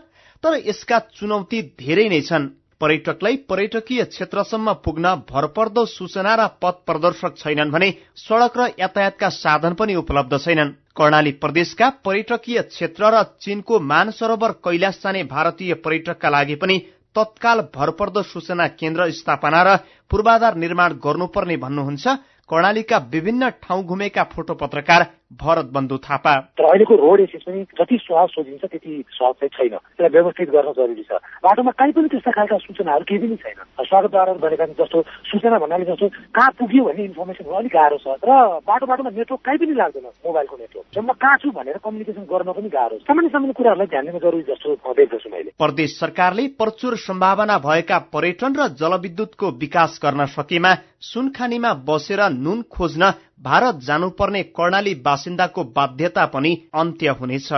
तर 0.45 0.61
यसका 0.69 0.99
चुनौती 1.16 1.61
धेरै 1.81 2.09
नै 2.09 2.21
छन्। 2.21 2.49
पर्यटकलाई 2.81 3.37
पर्यटकीय 3.49 4.02
क्षेत्रसम्म 4.05 4.73
पुग्न 4.85 5.14
भरपर्दो 5.31 5.85
सूचना 5.88 6.35
र 6.37 6.47
पथ 6.62 6.85
प्रदर्शक 6.87 7.37
छैनन् 7.38 7.73
भने 7.73 7.88
सड़क 8.16 8.59
र 8.59 8.69
यातायातका 8.81 9.28
साधन 9.33 9.75
पनि 9.81 9.95
उपलब्ध 9.97 10.38
छैनन्। 10.38 10.75
कर्णाली 10.93 11.33
प्रदेशका 11.40 11.88
पर्यटकीय 12.05 12.62
क्षेत्र 12.69 13.11
र 13.14 13.23
चीनको 13.40 13.81
मानसरोवर 13.81 14.52
कैलाश 14.61 15.00
जाने 15.02 15.25
भारतीय 15.25 15.75
पर्यटकका 15.81 16.28
लागि 16.28 16.55
पनि 16.61 16.76
तत्काल 17.16 17.61
भरपर्दो 17.75 18.23
सूचना 18.28 18.66
केन्द्र 18.76 19.11
स्थापना 19.16 19.62
र 19.64 19.76
पूर्वाधार 20.11 20.57
निर्माण 20.57 21.00
गर्नुपर्ने 21.00 21.57
भन्नुहुन्छ 21.57 22.07
कर्णालीका 22.50 22.97
विभिन्न 23.11 23.49
ठाउँ 23.64 23.85
घुमेका 23.85 24.23
फोटो 24.33 24.55
पत्रकार 24.55 25.02
भरत 25.33 25.71
बन्धु 25.75 25.97
थापा। 25.99 26.35
तर 26.54 26.64
अहिलेको 26.64 26.95
रोड 26.95 27.21
एसेस 27.21 27.42
पनि 27.47 27.62
जति 27.75 27.97
सहज 27.99 28.28
सोधिन्छ 28.30 28.64
त्यति 28.64 29.04
सहज 29.11 29.35
चाहिँ 29.35 29.50
छैन। 29.56 29.75
त्यसलाई 29.75 30.09
व्यवस्थित 30.09 30.50
गर्न 30.50 30.73
जरुरी 30.73 31.02
छ। 31.02 31.18
बाटोमा 31.42 31.73
काहीँ 31.75 31.92
पनि 31.92 32.09
त्यस्ता 32.09 32.30
खालका 32.30 32.56
सूचनाहरू 32.62 33.04
केही 33.04 33.18
पनि 33.18 33.37
छैन। 33.37 33.59
स्वागतद्वारा 33.83 34.33
भनेका 34.38 34.66
जस्तो 34.78 35.02
सूचना 35.02 35.59
भन्नाले 35.59 35.85
जस्तो 35.90 36.06
कहाँ 36.30 36.50
पुग्यो 36.59 36.85
भन्ने 36.85 37.04
इन्फर्मेसन 37.11 37.45
अलिक 37.45 37.73
गाह्रो 37.75 37.99
छ। 37.99 38.06
र 38.23 38.30
बाटो 38.62 38.87
बाटोमा 38.87 39.11
नेटवर्क 39.11 39.42
काहीँ 39.42 39.59
पनि 39.59 39.75
लाग्दैन 39.75 40.06
मोबाइलको 40.23 40.56
नेटवर्क 40.56 40.87
म 40.97 41.12
कहाँ 41.12 41.37
छु 41.42 41.50
भनेर 41.50 41.76
कम्युनिकेसन 41.83 42.25
गर्न 42.30 42.50
पनि 42.54 42.68
गाह्रो 42.71 42.97
छ। 42.99 43.02
सामान्य 43.11 43.28
सामान्य 43.28 43.52
कुराहरूलाई 43.59 43.87
ध्यान 43.90 44.04
दिन 44.06 44.18
जरुरी 44.23 44.45
जस्तो 44.47 44.95
देख्दछु 44.95 45.28
मैले। 45.28 45.50
प्रदेश 45.59 45.90
सरकारले 45.99 46.47
प्रचुर 46.54 46.97
सम्भावना 47.02 47.59
भएका 47.59 47.99
पर्यटन 48.14 48.52
र 48.54 48.68
जलविद्युतको 48.78 49.47
विकास 49.59 49.99
गर्न 50.02 50.26
सकेमा 50.38 50.73
सुनखानीमा 51.02 51.73
बसेर 51.87 52.21
नुन 52.33 52.62
खोज्न 52.71 53.12
भारत 53.40 53.81
जानुपर्ने 53.85 54.43
कर्णाली 54.43 54.95
बासिन्दाको 54.95 55.64
बाध्यता 55.64 56.25
पनि 56.26 56.50
अन्त्य 56.75 57.09
हुनेछ। 57.11 57.49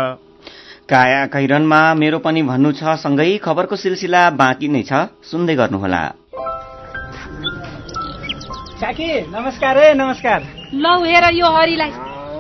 काया 0.91 1.27
कैरनमा 1.27 1.79
मेरो 1.95 2.19
पनि 2.19 2.43
भन्नु 2.43 2.73
छ 2.73 2.95
सँगै 2.99 3.37
खबरको 3.39 3.77
सिलसिला 3.77 4.31
बाँकी 4.31 4.69
नै 4.69 4.83
छ। 4.83 4.93
सुन्दै 5.23 5.55
गर्नुहोला। 5.55 6.01
काकी 8.81 9.09
नमस्कार 9.31 9.79
है 9.79 9.95
नमस्कार। 9.95 10.41
लौ 10.75 10.95
हेर 11.05 11.25
यो 11.35 11.47
हरिलाई। 11.47 11.91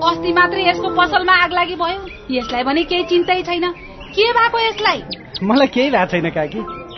अस्ति 0.02 0.32
मात्रै 0.32 0.68
यसको 0.68 0.88
पसलमा 0.98 1.34
आग 1.42 1.52
लागि 1.52 1.74
भयो। 1.74 2.00
यसलाई 2.30 2.62
भने 2.62 2.82
केही 2.84 3.04
चिन्तै 3.04 3.42
छैन। 3.42 3.70
के 4.14 4.32
भएको 4.32 4.58
यसलाई? 4.58 5.02
मलाई 5.42 5.66
केही 5.66 5.90
भएको 5.90 6.10
छैन 6.10 6.30
काकी। 6.30 6.77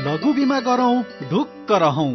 लघु 0.00 0.32
बिमा 0.32 0.60
गरौँ 0.60 1.02
ढुक्क 1.30 1.72
रहौँ। 1.72 2.12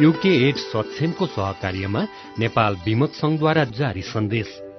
युके 0.00 0.48
एड 0.48 0.56
सक्षमको 0.56 1.26
सहकार्यमा 1.26 2.02
नेपाल 2.38 2.74
विमक 2.74 3.12
संघद्वारा 3.12 3.64
जारी 3.64 4.02
सन्देश। 4.02 4.71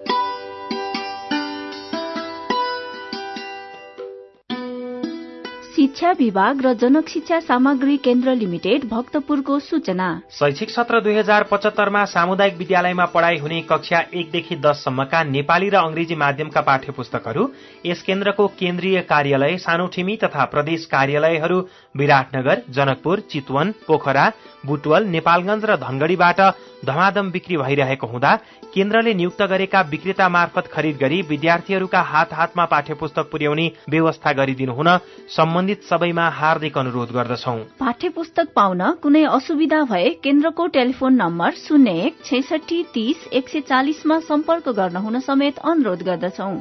शिक्षा 6.03 6.15
विभाग 6.19 6.62
र 6.62 6.72
जनक 6.75 7.07
शिक्षा 7.10 7.39
सामग्री 7.39 7.95
केन्द्र 7.98 8.31
लिमिटेड 8.36 8.83
भक्तपुरको 8.89 9.57
सूचना। 9.60 10.07
शैक्षिक 10.31 10.69
सत्र 10.69 11.00
दुई 11.01 11.13
हजार 11.15 11.43
पचहत्तरमा 11.51 12.03
सामुदायिक 12.05 12.57
विद्यालयमा 12.57 13.05
पढ़ाई 13.13 13.38
हुने 13.39 13.62
कक्षा 13.69 14.00
एकदेखि 14.13 14.55
दससम्मका 14.65 15.24
नेपाली 15.31 15.69
र 15.69 15.75
अंग्रेजी 15.79 16.15
माध्यमका 16.19 16.62
पाठ्य 16.62 16.91
पुस्तकहरू 16.91 17.48
यस 17.86 18.01
केन्द्रको 18.03 18.48
केन्द्रीय 18.60 19.00
कार्यालय 19.07 19.57
सानोठिमी 19.63 20.17
तथा 20.24 20.45
प्रदेश 20.51 20.86
कार्यालयहरू 20.91 21.60
विराटनगर 21.95 22.62
जनकपुर 22.69 23.19
चितवन 23.31 23.74
पोखरा 23.88 24.25
बुटवल 24.65 25.03
नेपालगंज 25.08 25.65
र 25.65 25.75
धनगढ़ीबाट 25.77 26.39
धमाधम 26.86 27.32
बिक्री 27.32 27.58
भइरहेको 27.58 28.08
हुँदा 28.08 28.36
केन्द्रले 28.74 29.13
नियुक्त 29.13 29.41
गरेका 29.43 29.82
विक्रेता 29.89 30.27
मार्फत 30.29 30.67
खरिद 30.67 30.98
गरी 30.98 31.22
विद्यार्थीहरूका 31.22 32.01
हात 32.03 32.34
हातमा 32.34 32.65
पाठ्य 32.65 32.93
पुस्तक 32.93 33.29
पुर्याउने 33.32 33.72
व्यवस्था 33.89 34.32
गरिदिनु 34.34 34.74
हुन 34.74 34.89
सम्बन्धित 35.29 35.84
सबैमा 35.84 36.27
हार्दिक 36.29 36.77
अनुरोध 36.77 37.12
गर्दछौ। 37.12 37.55
पाठ्य 37.79 38.10
पुस्तक 38.10 38.48
पाउन 38.55 38.82
कुनै 39.03 39.24
असुविधा 39.32 39.84
भए 39.84 40.10
केन्द्रको 40.24 40.67
टेलिफोन 40.75 41.13
नम्बर 41.13 41.51
शून्य 41.60 41.91
एक 42.05 42.15
छैसठी 42.25 42.84
तीस 42.93 43.27
एक 43.34 43.50
सय 43.50 43.62
चालिसमा 43.70 44.20
सम्पर्क 44.20 44.70
गर्न 44.70 44.96
हुन 44.98 45.20
समेत 45.20 45.60
अनुरोध 45.65 46.03
गर्दछौ। 46.03 46.51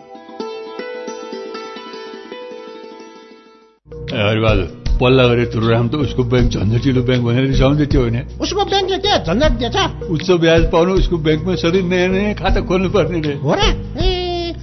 पल्ला 5.03 5.25
गरेर 5.27 5.47
तुरुराम 5.53 5.87
त 5.89 5.95
उसको 6.07 6.23
ब्याङ्क 6.25 6.49
झन्झटिलो 6.53 7.03
ब्याङ्क 7.03 7.25
भनेर 7.27 7.45
रिसाउँदै 7.51 7.87
थियो 7.91 8.03
होइन। 8.03 8.19
उसको 8.41 8.63
ब्याङ्कले 8.65 8.99
के? 9.03 9.13
झन्झट 9.27 9.53
दिएछ? 9.59 9.77
उच्च 10.15 10.29
ब्याज 10.31 10.63
पाउनु 10.73 10.93
उसको 10.95 11.17
ब्याङ्कमा 11.27 11.55
सधैँ 11.59 11.83
नयाँ 11.83 12.09
नयाँ 12.09 12.35
खाता 12.39 12.61
खोल्नु 12.71 12.89
पर्ने 12.91 13.21
रे। 13.21 13.35
हो 13.43 13.53
र? 13.55 13.63
ए 13.99 14.12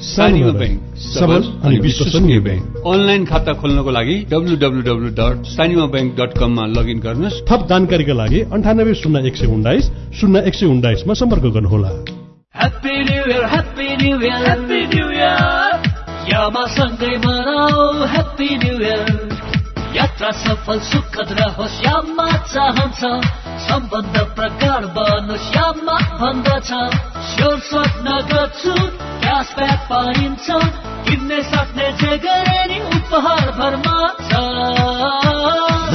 सानिमा 0.00 0.52
ब्याङ्क 0.52 0.96
सबल 0.96 1.42
अनि 1.64 1.78
विश्वसनीय 1.78 2.40
ब्याङ्क 2.40 2.62
अनलाइन 2.86 3.24
खाता 3.24 3.52
खोल्नको 3.52 3.90
लागि 3.90 4.16
W 4.30 4.56
W 4.56 4.82
W 4.82 5.08
dot 5.20 5.44
Sanima 5.46 5.86
bank 5.86 6.16
dot 6.20 6.38
कममा 6.38 6.66
लगइन 6.66 6.98
गर्नुहोस्। 6.98 7.42
थप 7.50 7.66
जानकारीका 7.68 8.12
लागि 8.12 8.40
अन्ठानब्बे 8.40 8.94
शून्य 8.94 9.26
एक 9.26 9.36
सय 9.36 9.46
उन्नाइस 9.46 9.90
शून्य 10.20 10.42
एक 10.46 10.54
सय 10.54 10.66
उन्नाइसमा 10.66 11.14
सम्पर्क 11.14 11.42
गर्नुहोला। 11.42 11.90
ह्याप्पी 12.56 12.94
न्यु 13.04 13.22
सँगै 16.74 17.16
मनाऊ 17.16 18.06
ह्याप्पी 18.06 18.48
न्यु 18.56 18.74
इयर 18.80 19.33
यात्रा 19.94 20.30
सफल 20.30 20.80
सुखद 20.80 21.28
रहोस् 21.40 21.84
याममा 21.84 22.26
चाहन्छ। 22.52 23.00
सम्बन्ध 23.66 24.16
प्रगाढ 24.36 24.84
बनोस् 24.96 25.56
याममा 25.56 25.96
भन्दछ 26.18 26.70
स्योर 27.28 27.58
स्वप्न 27.60 28.18
गर्छु 28.32 28.74
क्यासब्याक 29.20 29.86
पाइन्छ। 29.92 30.46
किन्ने 31.06 31.42
सक्ने 31.42 31.92
जे 31.92 32.18
गरे 32.18 32.80
उपहार 32.96 33.50
भरमा 33.50 33.98
छ। 34.28 34.93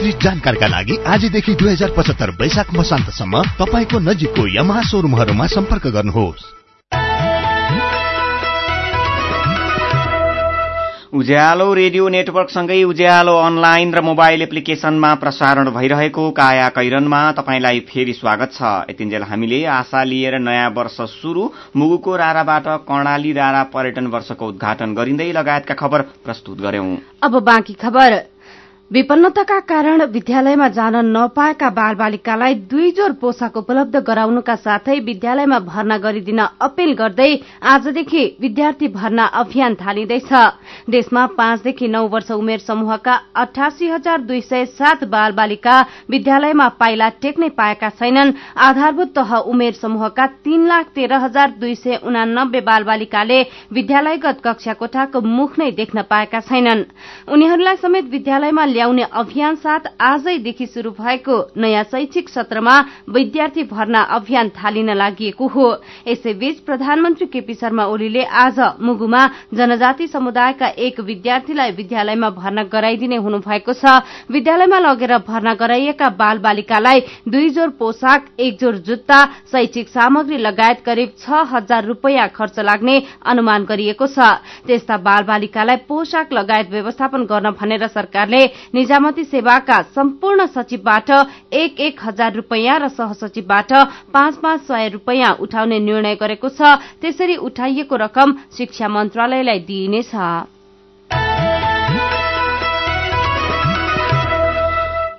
विस्तृत 0.00 0.22
जानकारीका 0.22 0.66
लागि 0.66 0.96
आजदेखि 1.06 1.54
दुई 1.54 1.72
हजार 1.72 1.90
पचहत्तर 1.92 2.30
वैशाख 2.40 2.68
मसान्तसम्म 2.74 3.42
तपाईँको 3.60 3.98
नजिकको 4.00 4.44
यमहा 4.48 4.82
सोरुमहरूमा 4.82 5.46
सम्पर्क 5.46 5.86
गर्नुहोस्। 5.92 6.44
उज्यालो 11.12 11.66
रेडियो 11.74 12.08
नेटवर्कसँगै 12.08 12.82
उज्यालो 12.84 13.34
अनलाइन 13.36 13.92
र 13.92 14.00
मोबाइल 14.00 14.42
एप्लिकेशनमा 14.42 15.14
प्रसारण 15.20 15.70
भइरहेको 15.70 16.30
काया 16.30 16.68
कैरनमा 16.70 17.20
तपाईँलाई 17.32 17.80
फेरि 17.84 18.12
स्वागत 18.12 18.56
छ। 18.56 18.72
यतिन्जेल 18.90 19.22
हामीले 19.22 19.64
आशा 19.68 20.04
लिएर 20.04 20.38
नयाँ 20.40 20.70
वर्ष 20.70 20.96
शुरू 21.12 21.44
मुगुको 21.76 22.16
राराबाट 22.16 22.66
कर्णाली 22.88 23.32
रारा 23.32 23.62
पर्यटन 23.68 24.06
वर्षको 24.06 24.48
उद्घाटन 24.48 24.94
गरिँदै 24.94 25.32
लगायतका 25.32 25.74
खबर 25.74 26.00
प्रस्तुत 26.24 26.60
गर्यौं। 26.62 26.96
अब 27.22 27.42
बाँकी 27.44 27.72
खबर। 27.76 28.20
विपन्नताका 28.90 29.58
कारण 29.62 30.02
विद्यालयमा 30.04 30.66
जान 30.68 30.96
नपाएका 31.06 31.68
बाल 31.70 31.94
बालिकालाई 31.94 32.54
दुई 32.66 32.90
जोर 32.90 33.12
पोसाक 33.20 33.56
उपलब्ध 33.56 33.96
गराउनुका 34.06 34.54
साथै 34.56 34.98
विद्यालयमा 35.00 35.58
भर्ना 35.60 35.98
गरिदिन 35.98 36.38
अपील 36.60 36.92
गर्दै 36.98 37.28
आजदेखि 37.64 38.24
विद्यार्थी 38.40 38.88
भर्ना 38.90 39.24
अभियान 39.40 39.74
थालिँदैछ। 39.76 40.32
देशमा 40.90 41.26
पाँचदेखि 41.38 41.88
नौ 41.88 42.06
वर्ष 42.08 42.30
उमेर 42.32 42.58
समूहका 42.60 43.14
अठासी 43.36 43.88
हजार 43.88 44.20
दुई 44.22 44.40
सय 44.40 44.64
सात 44.72 45.04
बाल 45.06 45.32
बालिका 45.38 45.76
विद्यालयमा 46.10 46.68
पाइला 46.80 47.08
टेक्नै 47.22 47.48
पाएका 47.54 47.88
छैनन्। 47.92 48.34
आधारभूत 48.58 49.14
तह 49.14 49.36
उमेर 49.46 49.72
समूहका 49.74 50.26
तीन 50.42 50.66
लाख 50.66 50.90
तेह्र 50.94 51.22
हजार 51.26 51.54
दुई 51.60 51.74
सय 51.76 52.00
उनानब्बे 52.02 52.60
बाल 52.62 52.82
बालिकाले 52.90 53.40
विद्यालयगत 53.70 54.42
कक्षा 54.44 54.74
कोठाको 54.82 55.20
मुख 55.30 55.58
नै 55.58 55.70
देख्न 55.78 56.02
पाएका 56.10 56.40
छैनन्। 56.42 56.84
उनीहरूलाई 57.30 57.76
समेत 57.78 58.10
विद्यालयमा 58.10 58.78
ल्याउने 58.80 59.02
अभियान 59.12 59.54
साथ 59.56 59.92
आजैदेखि 60.00 60.66
शुरू 60.66 60.90
भएको 60.96 61.36
नयाँ 61.56 61.82
शैक्षिक 61.84 62.28
सत्रमा 62.28 62.74
विद्यार्थी 63.12 63.62
भर्ना 63.68 64.00
अभियान 64.16 64.48
थालिन 64.56 64.90
लागि 64.96 65.28
हो। 65.38 65.66
यसैबीच 66.08 66.58
प्रधानमन्त्री 66.64 67.26
केपी 67.26 67.54
शर्मा 67.54 67.84
ओलीले 67.86 68.24
आज 68.24 68.60
मुगुमा 68.80 69.26
जनजाति 69.52 70.06
समुदायका 70.08 70.68
एक 70.80 71.00
विद्यार्थीलाई 71.02 71.70
विद्यालयमा 71.72 72.30
भर्ना 72.32 72.62
गराइदिने 72.72 73.16
हुनुभएको 73.18 73.72
छ। 73.74 74.00
विद्यालयमा 74.32 74.78
लगेर 74.80 75.16
भर्ना 75.28 75.54
गराइएका 75.54 76.08
बाल 76.16 76.38
बालिकालाई 76.40 77.00
दुई 77.28 77.48
जोर 77.50 77.68
पोसाक 77.76 78.32
एक 78.40 78.58
जोर 78.60 78.76
जुत्ता 78.80 79.20
शैक्षिक 79.52 79.88
सामग्री 79.90 80.38
लगायत 80.38 80.80
करिब 80.80 81.12
छ 81.20 81.44
हजार 81.52 81.84
रूपियाँ 81.84 82.28
खर्च 82.30 82.58
लाग्ने 82.60 82.96
अनुमान 83.26 83.64
गरिएको 83.68 84.06
छ। 84.08 84.40
त्यस्ता 84.64 84.96
बाल 85.04 85.22
बालिकालाई 85.26 85.76
पोसाक 85.84 86.32
लगायत 86.32 86.70
व्यवस्थापन 86.70 87.28
गर्न 87.28 87.50
भनेर 87.60 87.86
सरकारले 87.90 88.42
निजामती 88.74 89.24
सेवाका 89.24 89.80
सम्पूर्ण 89.94 90.46
सचिवबाट 90.46 91.10
एक 91.52 91.80
एक 91.80 92.00
हजार 92.02 92.34
रूपियाँ 92.34 92.78
र 92.78 92.88
सहसचिवबाट 92.88 93.72
पाँच 94.14 94.36
पाँच 94.36 94.60
सय 94.62 94.88
रूपियाँ 94.88 95.32
उठाउने 95.40 95.78
निर्णय 95.80 96.14
गरेको 96.14 96.48
छ। 96.48 96.78
त्यसरी 97.02 97.36
उठाइएको 97.42 97.96
रकम 97.96 98.36
शिक्षा 98.56 98.88
मन्त्रालयलाई 98.88 99.58
दिइनेछ। 99.66 100.14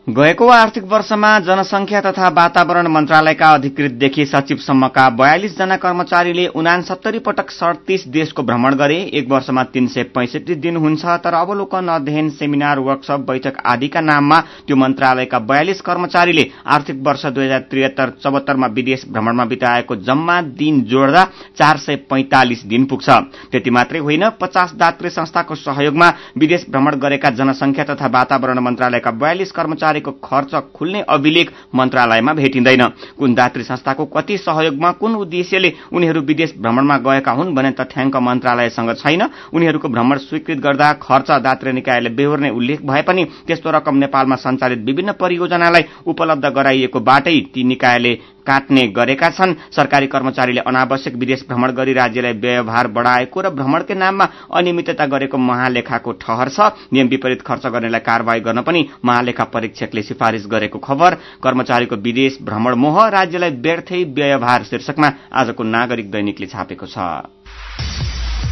गएको 0.07 0.47
आर्थिक 0.49 0.83
वर्षमा 0.83 1.27
जनसंख्या 1.39 1.99
तथा 2.01 2.27
वातावरण 2.27 2.87
मन्त्रालयका 2.87 3.47
अधिकृतदेखि 3.47 4.25
सचिवसम्मका 4.25 5.07
बयालिस 5.11 5.57
जना 5.57 5.75
कर्मचारीले 5.77 6.45
उनासत्तरी 6.51 7.19
पटक 7.19 7.51
सड़तीस 7.51 8.07
देशको 8.07 8.43
भ्रमण 8.43 8.75
गरे। 8.75 8.97
एक 9.13 9.29
वर्षमा 9.31 9.63
तीन 9.63 9.87
सय 9.87 10.03
पैंसठी 10.15 10.55
दिन 10.55 10.77
हुन्छ 10.77 11.05
तर 11.23 11.33
अवलोकन 11.33 11.87
अध्ययन 11.87 12.29
सेमिनार 12.31 12.79
वर्कशप 12.79 13.25
बैठक 13.27 13.59
आदिका 13.65 14.01
नाममा 14.01 14.39
त्यो 14.67 14.75
मन्त्रालयका 14.75 15.39
बयालिस 15.41 15.81
कर्मचारीले 15.81 16.49
आर्थिक 16.67 17.03
वर्ष 17.03 17.25
दुई 17.27 17.45
हजार 17.45 17.59
त्रिहत्तर 17.69 18.13
चौहत्तरमा 18.23 18.67
विदेश 18.71 19.05
भ्रमणमा 19.11 19.45
बिताएको 19.45 19.95
जम्मा 20.01 20.41
दिन 20.57 20.81
जोड्दा 20.89 21.23
चार 21.57 21.77
सय 21.77 21.95
पैंतालिस 22.09 22.65
दिन 22.65 22.85
पुग्छ। 22.85 23.09
त्यति 23.51 23.69
मात्रै 23.69 23.99
होइन 23.99 24.29
पचास 24.41 24.73
दात्री 24.75 25.09
संस्थाको 25.11 25.55
सहयोगमा 25.57 26.11
विदेश 26.37 26.65
भ्रमण 26.69 26.99
गरेका 26.99 27.29
जनसंख्या 27.37 27.85
तथा 27.85 28.07
वातावरण 28.09 28.59
मन्त्रालयका 28.61 29.11
बयालिस 29.13 29.51
कर्मचारीको 29.91 30.11
खर्च 30.23 30.53
खुल्ने 30.75 31.01
अभिलेख 31.09 31.51
मन्त्रालयमा 31.75 32.33
भेटिँदैन। 32.33 32.83
कुन 33.19 33.33
दात्री 33.35 33.63
संस्थाको 33.63 34.05
कति 34.05 34.37
सहयोगमा 34.37 34.91
कुन 34.91 35.15
उद्देश्यले 35.15 35.73
उनीहरू 35.93 36.21
विदेश 36.21 36.53
भ्रमणमा 36.57 36.97
गएका 36.97 37.31
हुन् 37.31 37.55
भने 37.55 37.71
तथ्याङ्क 37.71 38.15
मन्त्रालयसँग 38.17 38.93
छैन। 38.95 39.21
उनीहरूको 39.53 39.87
भ्रमण 39.89 40.17
स्वीकृत 40.19 40.59
गर्दा 40.59 40.91
खर्च 41.01 41.31
दात्री 41.41 41.71
निकायले 41.71 42.09
बेहोर्ने 42.09 42.49
उल्लेख 42.49 42.81
भए 42.81 43.01
पनि 43.01 43.25
त्यस्तो 43.47 43.71
रकम 43.71 43.95
नेपालमा 43.97 44.35
सञ्चालित 44.35 44.79
विभिन्न 44.85 45.11
परियोजनालाई 45.11 45.83
उपलब्ध 46.07 46.45
गराइएको 46.45 46.99
बाटै 47.01 47.39
ती 47.53 47.63
निकायले 47.63 48.13
काट्ने 48.41 48.87
गरेका 48.89 49.29
छन्। 49.31 49.53
सरकारी 49.71 50.07
कर्मचारीले 50.07 50.61
अनावश्यक 50.61 51.15
विदेश 51.15 51.45
भ्रमण 51.47 51.71
गरी 51.71 51.93
राज्यलाई 51.93 52.33
व्यवहार 52.35 52.87
बढ़ाएको 52.89 53.41
र 53.41 53.49
भ्रमणकै 53.51 53.95
नाममा 53.95 54.25
अनियमितता 54.51 55.05
गरेको 55.05 55.37
महालेखाको 55.39 56.11
ठहर 56.17 56.49
छ। 56.49 56.59
नियम 56.93 57.07
विपरीत 57.07 57.41
खर्च 57.41 57.65
गर्नेलाई 57.67 57.99
कारवाही 58.01 58.41
गर्न 58.41 58.61
पनि 58.61 58.81
महालेखा 59.05 59.43
परीक्षकले 59.53 60.01
सिफारिश 60.03 60.45
गरेको 60.47 60.79
खबर। 60.79 61.15
कर्मचारीको 61.43 61.95
विदेश 61.97 62.37
भ्रमण 62.41 62.75
मोह 62.75 63.07
राज्यलाई 63.09 63.51
व्यर्थै 63.61 64.03
व्यवहार 64.11 64.63
शीर्षकमा 64.63 65.09
आजको 65.33 65.63
नागरिक 65.63 66.11
दैनिकले 66.11 66.47
छापेको 66.47 66.85
छ। 66.85 66.97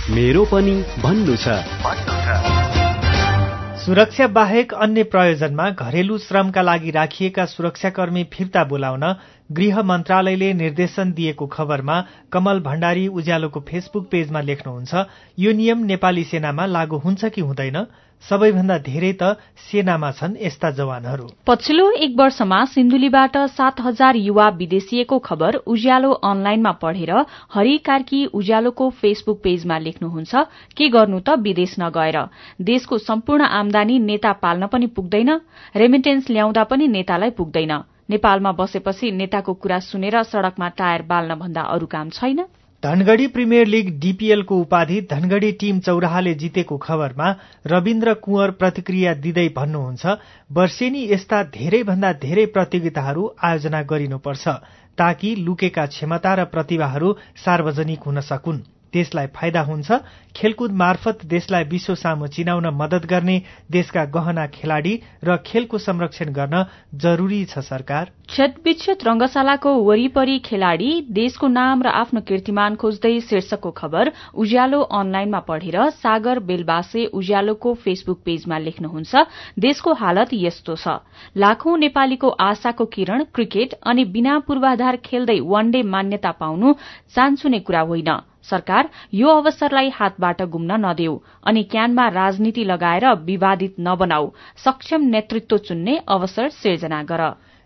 मेरो 0.10 0.44
पनि 0.46 0.74
भन्नु 1.00 1.36
छ। 1.38 1.62
सुरक्षा 3.80 4.26
बाहेक 4.28 4.74
अन्य 4.76 5.04
प्रयोजनमा 5.04 5.70
घरेलु 5.72 6.18
श्रमका 6.18 6.62
लागि 6.62 6.92
राखिएका 6.92 7.46
सुरक्षाकर्मी 7.46 8.24
फिर्ता 8.34 8.64
बोलाउन 8.64 9.04
गृह 9.52 9.82
मन्त्रालयले 9.82 10.52
निर्देशन 10.54 11.12
दिएको 11.12 11.46
खबरमा 11.48 11.96
कमल 12.32 12.60
भण्डारी 12.60 13.08
उज्यालोको 13.20 13.60
फेसबुक 13.70 14.06
पेजमा 14.12 14.42
लेख्नुहुन्छ 14.42 15.06
यो 15.40 15.52
नियम 15.52 15.80
नेपाली 15.86 16.24
सेनामा 16.24 16.66
लागू 16.66 16.98
हुन्छ 16.98 17.26
कि 17.26 17.42
हुँदैन? 17.42 17.78
सबैभन्दा 18.24 18.78
धेरै 18.86 19.12
त 19.14 19.42
सेनामा 19.72 20.12
छन् 20.12 20.38
यस्ता 20.42 20.72
जवानहरू। 20.78 21.28
पछिल्लो 21.48 21.90
एक 21.98 22.16
वर्षमा 22.20 22.64
सिन्धुलीबाट 22.76 23.38
सात 23.58 23.82
हजार 23.82 24.16
युवा 24.22 24.48
विदेशिएको 24.62 25.20
खबर 25.20 25.56
उज्यालो 25.66 26.12
अनलाइनमा 26.30 26.72
पढेर 26.78 27.12
हरि 27.54 27.78
कार्की 27.86 28.26
उज्यालोको 28.34 28.90
फेसबुक 29.02 29.44
पेजमा 29.44 29.78
लेख्नुहुन्छ 29.80 30.48
के 30.78 30.90
गर्नु 30.90 31.20
त 31.20 31.42
विदेश 31.42 31.76
नगएर? 31.80 32.18
देशको 32.62 32.98
सम्पूर्ण 33.10 33.54
आमदानी 33.58 34.00
नेता 34.00 34.32
पाल्न 34.44 34.68
पनि 34.68 34.88
पुग्दैन 34.98 35.40
रेमिटेन्स 35.76 36.30
ल्याउँदा 36.30 36.64
पनि 36.64 36.88
नेतालाई 36.88 37.30
पुग्दैन। 37.40 37.82
नेपालमा 38.10 38.52
बसेपछि 38.52 39.12
नेताको 39.12 39.54
कुरा 39.54 39.80
सुनेर 39.88 40.24
सड़कमा 40.24 40.70
टायर 40.78 41.02
बाल्न 41.10 41.36
भन्दा 41.36 41.62
अरू 41.74 41.86
काम 41.88 42.10
छैन। 42.10 42.46
धनगढ़ी 42.84 43.28
प्रिमियर 43.28 43.68
लीग 43.68 43.88
डीपीएलको 44.00 44.58
उपाधि 44.58 45.00
धनगढ़ी 45.12 45.52
टीम 45.62 45.80
चौराहाले 45.80 46.34
जितेको 46.36 46.78
खबरमा 46.78 47.30
रविन्द्र 47.68 48.14
कुंवर 48.24 48.52
प्रतिक्रिया 48.56 49.14
दिँदै 49.20 49.48
भन्नुहुन्छ 49.56 50.16
वर्षेनी 50.52 51.04
यस्ता 51.12 51.44
धेरैभन्दा 51.58 52.12
धेरै 52.24 52.46
प्रतियोगिताहरू 52.56 53.30
आयोजना 53.44 53.82
गरिनुपर्छ 53.84 54.48
ताकि 54.98 55.36
लुकेका 55.46 55.86
क्षमता 55.86 56.34
र 56.34 56.46
प्रतिभाहरू 56.56 57.16
सार्वजनिक 57.46 58.04
हुन 58.04 58.22
सकुन्। 58.24 58.64
देशलाई 58.94 59.28
फाइदा 59.36 59.62
हुन्छ। 59.62 59.92
खेलकुद 60.36 60.72
मार्फत 60.72 61.26
देशलाई 61.26 61.64
विश्व 61.66 61.96
सामु 61.96 62.28
चिनाउन 62.30 62.68
मदत 62.74 63.06
गर्ने 63.06 63.42
देशका 63.72 64.04
गहना 64.08 64.46
खेलाड़ी 64.50 64.94
र 65.24 65.38
खेलको 65.46 65.78
संरक्षण 65.80 66.34
गर्न 66.34 66.66
जरूरी 66.96 67.44
छ 67.46 67.60
सरकार। 67.62 68.12
क्षतविक्षत 68.30 69.04
रंगशालाको 69.04 69.74
वरिपरि 69.84 70.38
खेलाड़ी 70.40 70.92
देशको 71.12 71.48
नाम 71.50 71.82
र 71.82 71.88
आफ्नो 72.00 72.22
कीर्तिमान 72.22 72.76
खोज्दै 72.76 73.20
शीर्षकको 73.22 73.72
खबर 73.72 74.12
उज्यालो 74.36 74.82
अनलाइनमा 74.94 75.40
पढेर 75.50 75.90
सागर 75.98 76.40
बेलबासे 76.46 77.06
उज्यालोको 77.14 77.74
फेसबुक 77.76 78.22
पेजमा 78.26 78.58
लेख्नुहुन्छ 78.60 79.26
देशको 79.60 79.94
हालत 79.96 80.30
यस्तो 80.36 80.76
छ। 80.76 81.02
लाखौं 81.36 81.78
नेपालीको 81.78 82.30
आशाको 82.30 82.86
किरण 82.88 83.24
क्रिकेट 83.34 83.74
अनि 83.84 84.06
बिना 84.06 84.40
पूर्वाधार 84.48 84.96
खेल्दै 85.04 85.40
वनडे 85.44 85.82
मान्यता 85.84 86.32
पाउनु 86.40 86.74
चान्सुने 87.10 87.60
कुरा 87.60 87.82
होइन। 87.82 88.12
सरकार 88.50 88.90
यो 89.14 89.28
अवसरलाई 89.36 89.90
हातबाट 89.96 90.42
गुम्न 90.50 90.80
नदेऊ 90.86 91.16
अनि 91.46 91.64
क्यानमा 91.72 92.08
राजनीति 92.14 92.64
लगाएर 92.64 93.06
विवादित 93.26 93.76
नबनाऊ 93.80 94.30
सक्षम 94.66 95.02
नेतृत्व 95.10 95.58
चुन्ने 95.68 96.00
अवसर 96.08 96.50
सिर्जना 96.58 97.04
गर। 97.04 97.24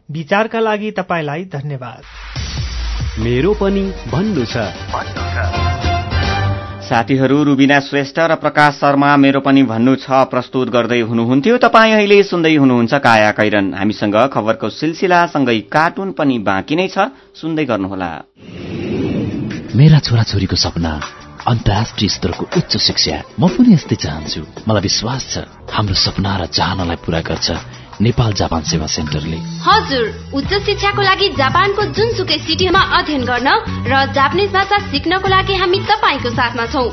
विचारका 0.09 0.59
लागि 0.59 0.91
तपाईँलाई 0.91 1.43
धन्यवाद। 1.53 2.01
मेरो 3.19 3.53
पनि 3.53 3.83
भन्नु 4.11 4.45
छ। 4.45 4.55
साथीहरू 6.83 7.43
रुबिना 7.43 7.79
श्रेष्ठ 7.79 8.19
र 8.19 8.35
प्रकाश 8.35 8.73
शर्मा 8.75 9.15
मेरो 9.17 9.39
पनि 9.39 9.63
भन्नु 9.63 9.95
छ 9.95 10.27
प्रस्तुत 10.27 10.69
गर्दै 10.69 10.99
हुनुहुन्थ्यो। 11.01 11.57
तपाईँ 11.57 11.93
अहिले 11.93 12.17
सुन्दै 12.23 12.55
हुनुहुन्छ 12.55 12.93
काया 12.99 13.31
कैरन। 13.31 13.73
हामीसँग 13.73 14.17
खबरको 14.33 14.69
सिलसिलासँगै 14.69 15.59
कार्टुन 15.71 16.11
पनि 16.11 16.37
बाँकी 16.43 16.75
नै 16.75 16.87
छ। 16.87 17.09
सुन्दै 17.35 17.65
गर्नुहोला। 17.65 18.11
मेरा 19.75 19.99
छोराछोरीको 19.99 20.55
सपना 20.55 20.89
अन्तर्राष्ट्रिय 21.49 22.09
स्तरको 22.09 22.45
उच्च 22.57 22.77
शिक्षा। 22.77 23.15
म 23.41 23.47
पनि 23.49 23.73
यस्तै 23.73 23.95
चाहन्छु। 24.05 24.41
मलाई 24.69 24.81
विश्वास 24.85 25.23
छ 25.33 25.35
हाम्रो 25.73 25.95
सपना 25.97 26.31
र 26.37 26.45
चाहनालाई 26.45 26.97
पूरा 27.01 27.21
गर्छ 27.25 27.49
नेपाल 28.05 28.31
जापान 28.37 28.61
सेवा 28.69 28.87
सेन्टरले। 28.87 29.39
हजुर 29.65 30.05
उच्च 30.37 30.53
शिक्षाको 30.69 31.01
लागि 31.01 31.27
जापानको 31.41 31.81
जुनसुकै 31.89 32.37
सिटीमा 32.45 32.81
अध्ययन 32.99 33.23
गर्न 33.25 33.49
र 33.89 33.93
जापानिज 34.13 34.49
भाषा 34.53 34.77
सिक्नको 34.93 35.27
लागि 35.33 35.55
हामी 35.57 35.79
तपाईँको 35.89 36.29
साथमा 36.37 36.65
छौ। 36.69 36.83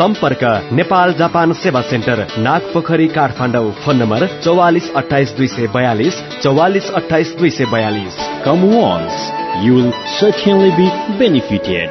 सम्पर्क 0.00 0.42
नेपाल 0.72 1.08
जापान 1.20 1.52
सेवा 1.60 1.80
centre 1.92 2.26
Nagpokhari 2.40 3.08
Kathmandu. 3.16 3.70
Phone 3.84 3.96
number 4.00 4.20
चौवालिस 4.44 4.92
अठाइस 4.96 5.36
दुई 5.36 5.48
सय 5.56 5.66
बयालिस 5.76 6.14
चौवालिस 6.42 6.90
अठाइस 7.04 7.36
दुई 7.38 7.50
सय 7.52 7.66
बयालिस। 7.68 8.16
Certainly 10.20 10.70
be 10.76 10.86
benefited. 11.18 11.90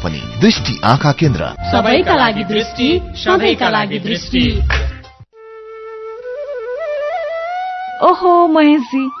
पनि। 0.03 0.37
दृष्टि 0.41 0.81
आँखा 0.83 1.11
केन्द्र। 1.11 1.45
सबैका 1.45 2.15
लागि 2.15 2.43
दृष्टि 2.43 3.01
सधैँका 3.15 3.69
लागि 3.69 3.99
दृष्टि। 3.99 4.61
ओहो 8.03 8.47
महेशजी। 8.47 9.20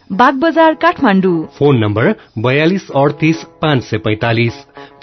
बागबजार 0.11 0.73
काठमाडौँ। 0.73 1.45
फोन 1.57 1.77
नम्बर 1.79 2.07
बयालिस 2.37 2.89
अडतिस 2.91 3.43
पाँच 3.61 3.83
सय 3.83 3.97
पैतालिस 3.97 4.53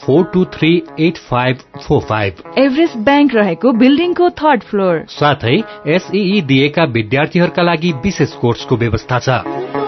four 0.03 0.25
two 0.25 0.45
three 0.55 0.71
eight 1.01 1.19
five 1.29 1.59
four 1.79 2.01
five. 2.01 2.43
Everest 2.59 2.97
bank 3.07 3.35
रहेको 3.35 3.73
बिल्डिङको 3.75 4.31
थर्ड 4.41 4.63
फ्लोर। 4.63 5.05
साथै 5.09 5.57
एसई 5.95 6.41
दिएका 6.43 6.85
विद्यार्थीहरूका 6.93 7.63
लागि 7.63 7.93
विशेष 8.05 8.33
कोर्सको 8.35 8.77
व्यवस्था 8.77 9.19
छ। 9.19 9.88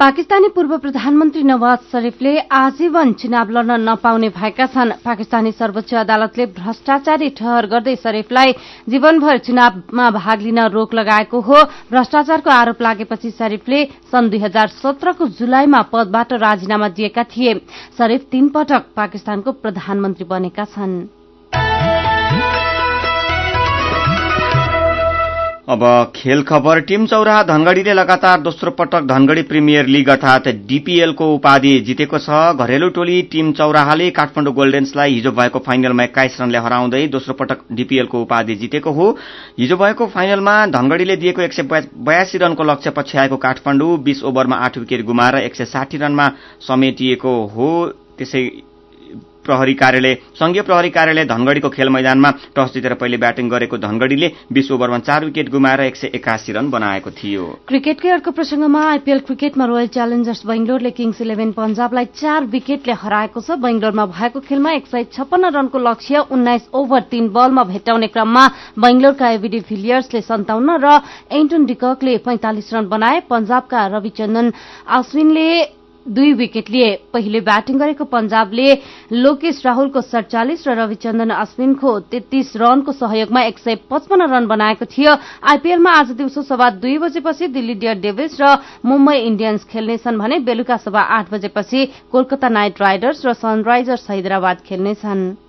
पाकिस्तानी 0.00 0.48
पूर्व 0.54 0.76
प्रधानमन्त्री 0.78 1.42
नवाज 1.42 1.78
शरीफले 1.92 2.32
आजीवन 2.52 3.12
चुनाव 3.12 3.50
लड्न 3.50 3.80
नपाउने 3.80 4.28
भएका 4.28 4.66
छन्। 4.68 4.92
पाकिस्तानी 5.00 5.52
सर्वोच्च 5.52 5.94
अदालतले 5.96 6.46
भ्रष्टाचारी 6.52 7.28
ठहर 7.32 7.66
गर्दै 7.66 7.94
शरीफलाई 7.96 8.52
जीवनभर 8.88 9.38
चुनावमा 9.38 10.10
भाग 10.10 10.40
लिन 10.42 10.60
रोक 10.68 10.94
लगाएको 10.94 11.40
हो। 11.40 11.62
भ्रष्टाचारको 11.90 12.50
आरोप 12.50 12.82
लागेपछि 12.82 13.30
शरीफले 13.30 13.84
सन् 14.12 14.30
दुई 14.30 14.38
हजार 14.38 14.68
सत्रको 14.76 15.28
जुलाईमा 15.32 15.80
पदबाट 15.88 16.32
राजीनामा 16.44 16.88
दिएका 16.92 17.24
थिए। 17.26 17.54
शरीफ 17.98 18.28
तीन 18.30 18.48
पटक 18.52 18.92
पाकिस्तानको 18.96 19.52
प्रधानमन्त्री 19.54 20.24
बनेका 20.28 20.64
छन्। 20.76 21.00
अब 25.68 25.82
खेल 26.16 26.42
खबर 26.42 26.80
टीम 26.80 27.06
चौराहा 27.06 27.42
धनगढ़ीले 27.42 27.92
लगातार 27.92 28.40
दोस्रो 28.40 28.70
पटक 28.70 29.04
धनगढ़ी 29.04 29.42
प्रिमियर 29.42 29.86
लीग 29.86 30.08
अर्थात 30.08 30.46
डीपीएलको 30.66 31.32
उपाधि 31.34 31.72
जितेको 31.80 32.18
छ। 32.18 32.54
घरेलु 32.56 32.88
टोली 32.88 33.20
टीम 33.32 33.50
चौराहाले 33.52 34.10
काठमाडौँ 34.10 34.52
गोल्डेन्सलाई 34.54 35.14
हिजो 35.14 35.32
भएको 35.32 35.58
फाइनलमा 35.66 36.04
एक्काइस 36.04 36.36
रनले 36.40 36.58
हराउँदै 36.58 37.06
दोस्रो 37.08 37.34
पटक 37.34 37.64
डीपीएलको 37.72 38.22
उपाधि 38.22 38.54
जितेको 38.54 38.92
हो। 38.92 39.10
हिजो 39.58 39.76
भएको 39.76 40.06
फाइनलमा 40.06 40.54
धनगढ़ीले 40.68 41.16
दिएको 41.16 41.42
एक 41.42 41.52
सय 41.52 41.62
बयासी 42.06 42.38
रनको 42.38 42.62
लक्ष्य 42.62 42.90
पछ्याएको 42.96 43.36
काठमाडौँ 43.38 43.98
बीस 44.04 44.22
ओभरमा 44.22 44.56
आठ 44.66 44.78
विकेट 44.78 45.04
गुमाएर 45.04 45.42
एक 45.42 45.54
सय 45.54 45.64
साठी 45.66 45.98
रनमा 45.98 46.30
समेटिएको 46.62 47.36
हो। 47.48 47.70
त्यसै 48.18 48.48
प्रहरी 49.46 49.74
कार्यालय 49.74 50.14
संघीय 50.34 50.62
प्रहरी 50.62 50.90
कार्यालय 50.90 51.24
धनगढ़ीको 51.26 51.68
खेल 51.70 51.88
मैदानमा 51.88 52.30
टस 52.56 52.72
जितेर 52.74 52.94
पहिले 53.00 53.16
ब्याटिङ 53.16 53.48
गरेको 53.48 53.76
धनगढ़ीले 53.78 54.28
बीस 54.52 54.70
ओभरमा 54.72 54.98
चार 55.00 55.24
विकेट 55.24 55.50
गुमाएर 55.50 55.80
एक 55.82 55.96
सय 55.96 56.10
एकासी 56.14 56.52
रन 56.52 56.70
बनाएको 56.70 57.10
थियो। 57.12 57.44
क्रिकेटकै 57.68 58.10
अर्को 58.10 58.30
प्रसंगमा 58.30 58.82
आइपीएल 58.90 59.20
क्रिकेटमा 59.26 59.64
रोयल 59.66 59.88
च्यालेन्जर्स 59.96 60.42
बेंगलोरले 60.46 60.90
किङ्स 60.90 61.20
इलेभेन 61.20 61.52
पन्जाबलाई 61.52 62.04
चार 62.14 62.44
विकेटले 62.52 62.94
हराएको 63.02 63.40
छ। 63.40 63.58
बेंगलोरमा 63.62 64.06
भएको 64.12 64.40
खेलमा 64.40 64.70
एक 64.72 64.86
सय 64.86 65.04
छप्पन्न 65.12 65.50
रनको 65.54 65.78
लक्ष्य 65.78 66.26
उन्नाइस 66.30 66.68
ओभर 66.74 67.00
तीन 67.10 67.28
बलमा 67.30 67.62
भेट्टाउने 67.64 68.08
क्रममा 68.08 68.44
बेंगलोरका 68.78 69.30
एबीडी 69.30 69.60
फिलियर्सले 69.70 70.20
सन्ताउन्न 70.22 70.76
र 70.82 71.00
एन्टोन 71.32 71.64
डिककले 71.66 72.16
पैंतालिस 72.26 72.72
रन 72.74 72.88
बनाए। 72.88 73.20
पन्जाबका 73.30 73.86
रविचन्दन 73.96 74.52
अश्विनले 74.96 75.48
दुई 76.08 76.32
विकेट 76.32 76.70
लिए। 76.70 76.90
पहिले 77.12 77.40
ब्याटिङ 77.40 77.78
गरेको 77.78 78.04
पन्जाबले 78.06 78.66
लोकेश 79.12 79.62
राहुलको 79.66 80.00
सड़चालिस 80.02 80.66
र 80.68 80.74
रविचन्दन 80.76 81.30
अश्विनको 81.30 81.90
तेत्तीस 82.10 82.52
रनको 82.56 82.92
सहयोगमा 82.92 83.40
एक 83.42 83.58
सय 83.58 83.74
पचपन्न 83.90 84.30
रन 84.30 84.46
बनाएको 84.46 84.84
थियो। 84.86 85.12
आइपीएलमा 85.44 85.90
आज 85.92 86.10
दिउँसो 86.12 86.42
सभा 86.42 86.70
दुई 86.78 86.98
बजेपछि 86.98 87.46
दिल्ली 87.48 87.74
डियर 87.74 87.98
डेभिस 88.00 88.40
र 88.40 88.56
मुम्बई 88.84 89.16
इण्डियन्स 89.16 89.64
खेल्नेछन् 89.66 90.18
भने 90.18 90.38
बेलुका 90.42 90.76
सभा 90.76 91.00
आठ 91.00 91.32
बजेपछि 91.32 91.88
कोलकाता 92.12 92.48
नाइट 92.48 92.82
राइडर्स 92.82 93.26
र 93.26 93.32
सनराइजर्स 93.34 94.10
हैदराबाद 94.10 94.60
खेल्नेछन्। 94.68 95.45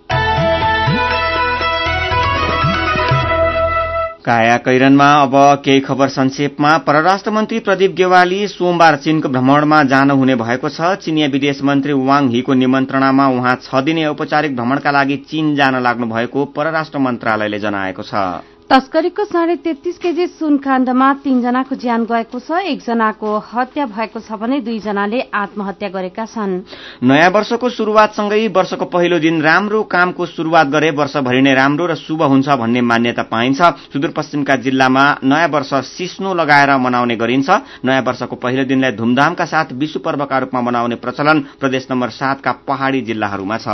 काया 4.27 4.55
कैरनमा 4.57 5.05
अब 5.21 5.35
केही 5.65 5.79
खबर 5.81 6.07
संक्षेपमा 6.09 6.77
परराष्ट्र 6.87 7.31
मन्त्री 7.31 7.59
प्रदीप 7.59 7.91
गेवाली 7.95 8.47
सोमबार 8.47 8.95
चीनको 8.97 9.29
भ्रमणमा 9.29 9.81
जानुहुने 9.83 10.35
भएको 10.35 10.69
छ। 10.69 10.91
चीनिया 11.05 11.27
विदेश 11.27 11.61
मन्त्री 11.63 11.93
वाङ 12.09 12.27
हीको 12.29 12.53
निमन्त्रणामा 12.55 13.27
उहाँ 13.29 13.55
छ 13.63 13.83
दिने 13.85 14.05
औपचारिक 14.07 14.55
भ्रमणका 14.55 14.91
लागि 14.91 15.17
चीन 15.31 15.55
जान 15.55 15.81
लाग्नु 15.81 16.07
भएको 16.07 16.45
परराष्ट्र 16.51 16.99
मन्त्रालयले 16.99 17.59
जनाएको 17.59 18.03
छ। 18.03 18.56
तस्करीको 18.67 19.23
साढे 19.23 19.55
तेत्तीस 19.63 19.97
केजी 19.97 20.25
सुन 20.27 20.57
काण्डमा 20.59 21.07
तीनजनाको 21.23 21.75
ज्यान 21.79 22.03
गएको 22.03 22.39
छ। 22.39 22.59
एकजनाको 22.67 23.29
हत्या 23.47 23.85
भएको 23.87 24.19
छ 24.19 24.35
भने 24.35 24.59
दुईजनाले 24.59 25.19
आत्महत्या 25.31 25.89
गरेका 25.89 26.25
छन्। 26.27 26.67
नयाँ 26.99 27.29
वर्षको 27.31 27.63
शुरूआतसँगै 27.63 28.47
वर्षको 28.51 28.85
पहिलो 28.91 29.19
दिन 29.23 29.39
राम्रो 29.39 29.83
कामको 29.87 30.25
शुरूआत 30.27 30.67
गरे 30.67 30.89
वर्षभरि 30.99 31.41
नै 31.47 31.53
राम्रो 31.55 31.85
र 31.87 31.95
शुभ 31.95 32.21
हुन्छ 32.27 32.47
भन्ने 32.59 32.81
मान्यता 32.83 33.23
पाइन्छ। 33.31 33.61
सुदूरपश्चिमका 33.87 34.55
जिल्लामा 34.59 35.05
नयाँ 35.23 35.47
वर्ष 35.47 35.71
सिस्नो 35.87 36.33
लगाएर 36.35 36.75
मनाउने 36.75 37.15
गरिन्छ। 37.15 37.49
नयाँ 37.87 38.03
वर्षको 38.03 38.35
पहिलो 38.35 38.67
दिनलाई 38.67 38.91
धूमधामका 38.99 39.45
साथ 39.47 39.71
विश्व 39.79 40.03
पर्वका 40.03 40.37
रूपमा 40.43 40.61
मनाउने 40.61 40.95
प्रचलन 40.99 41.39
प्रदेश 41.55 41.87
नम्बर 41.87 42.09
सातका 42.19 42.51
पहाड़ी 42.67 43.01
जिल्लाहरूमा 43.07 43.57
छ। 43.63 43.67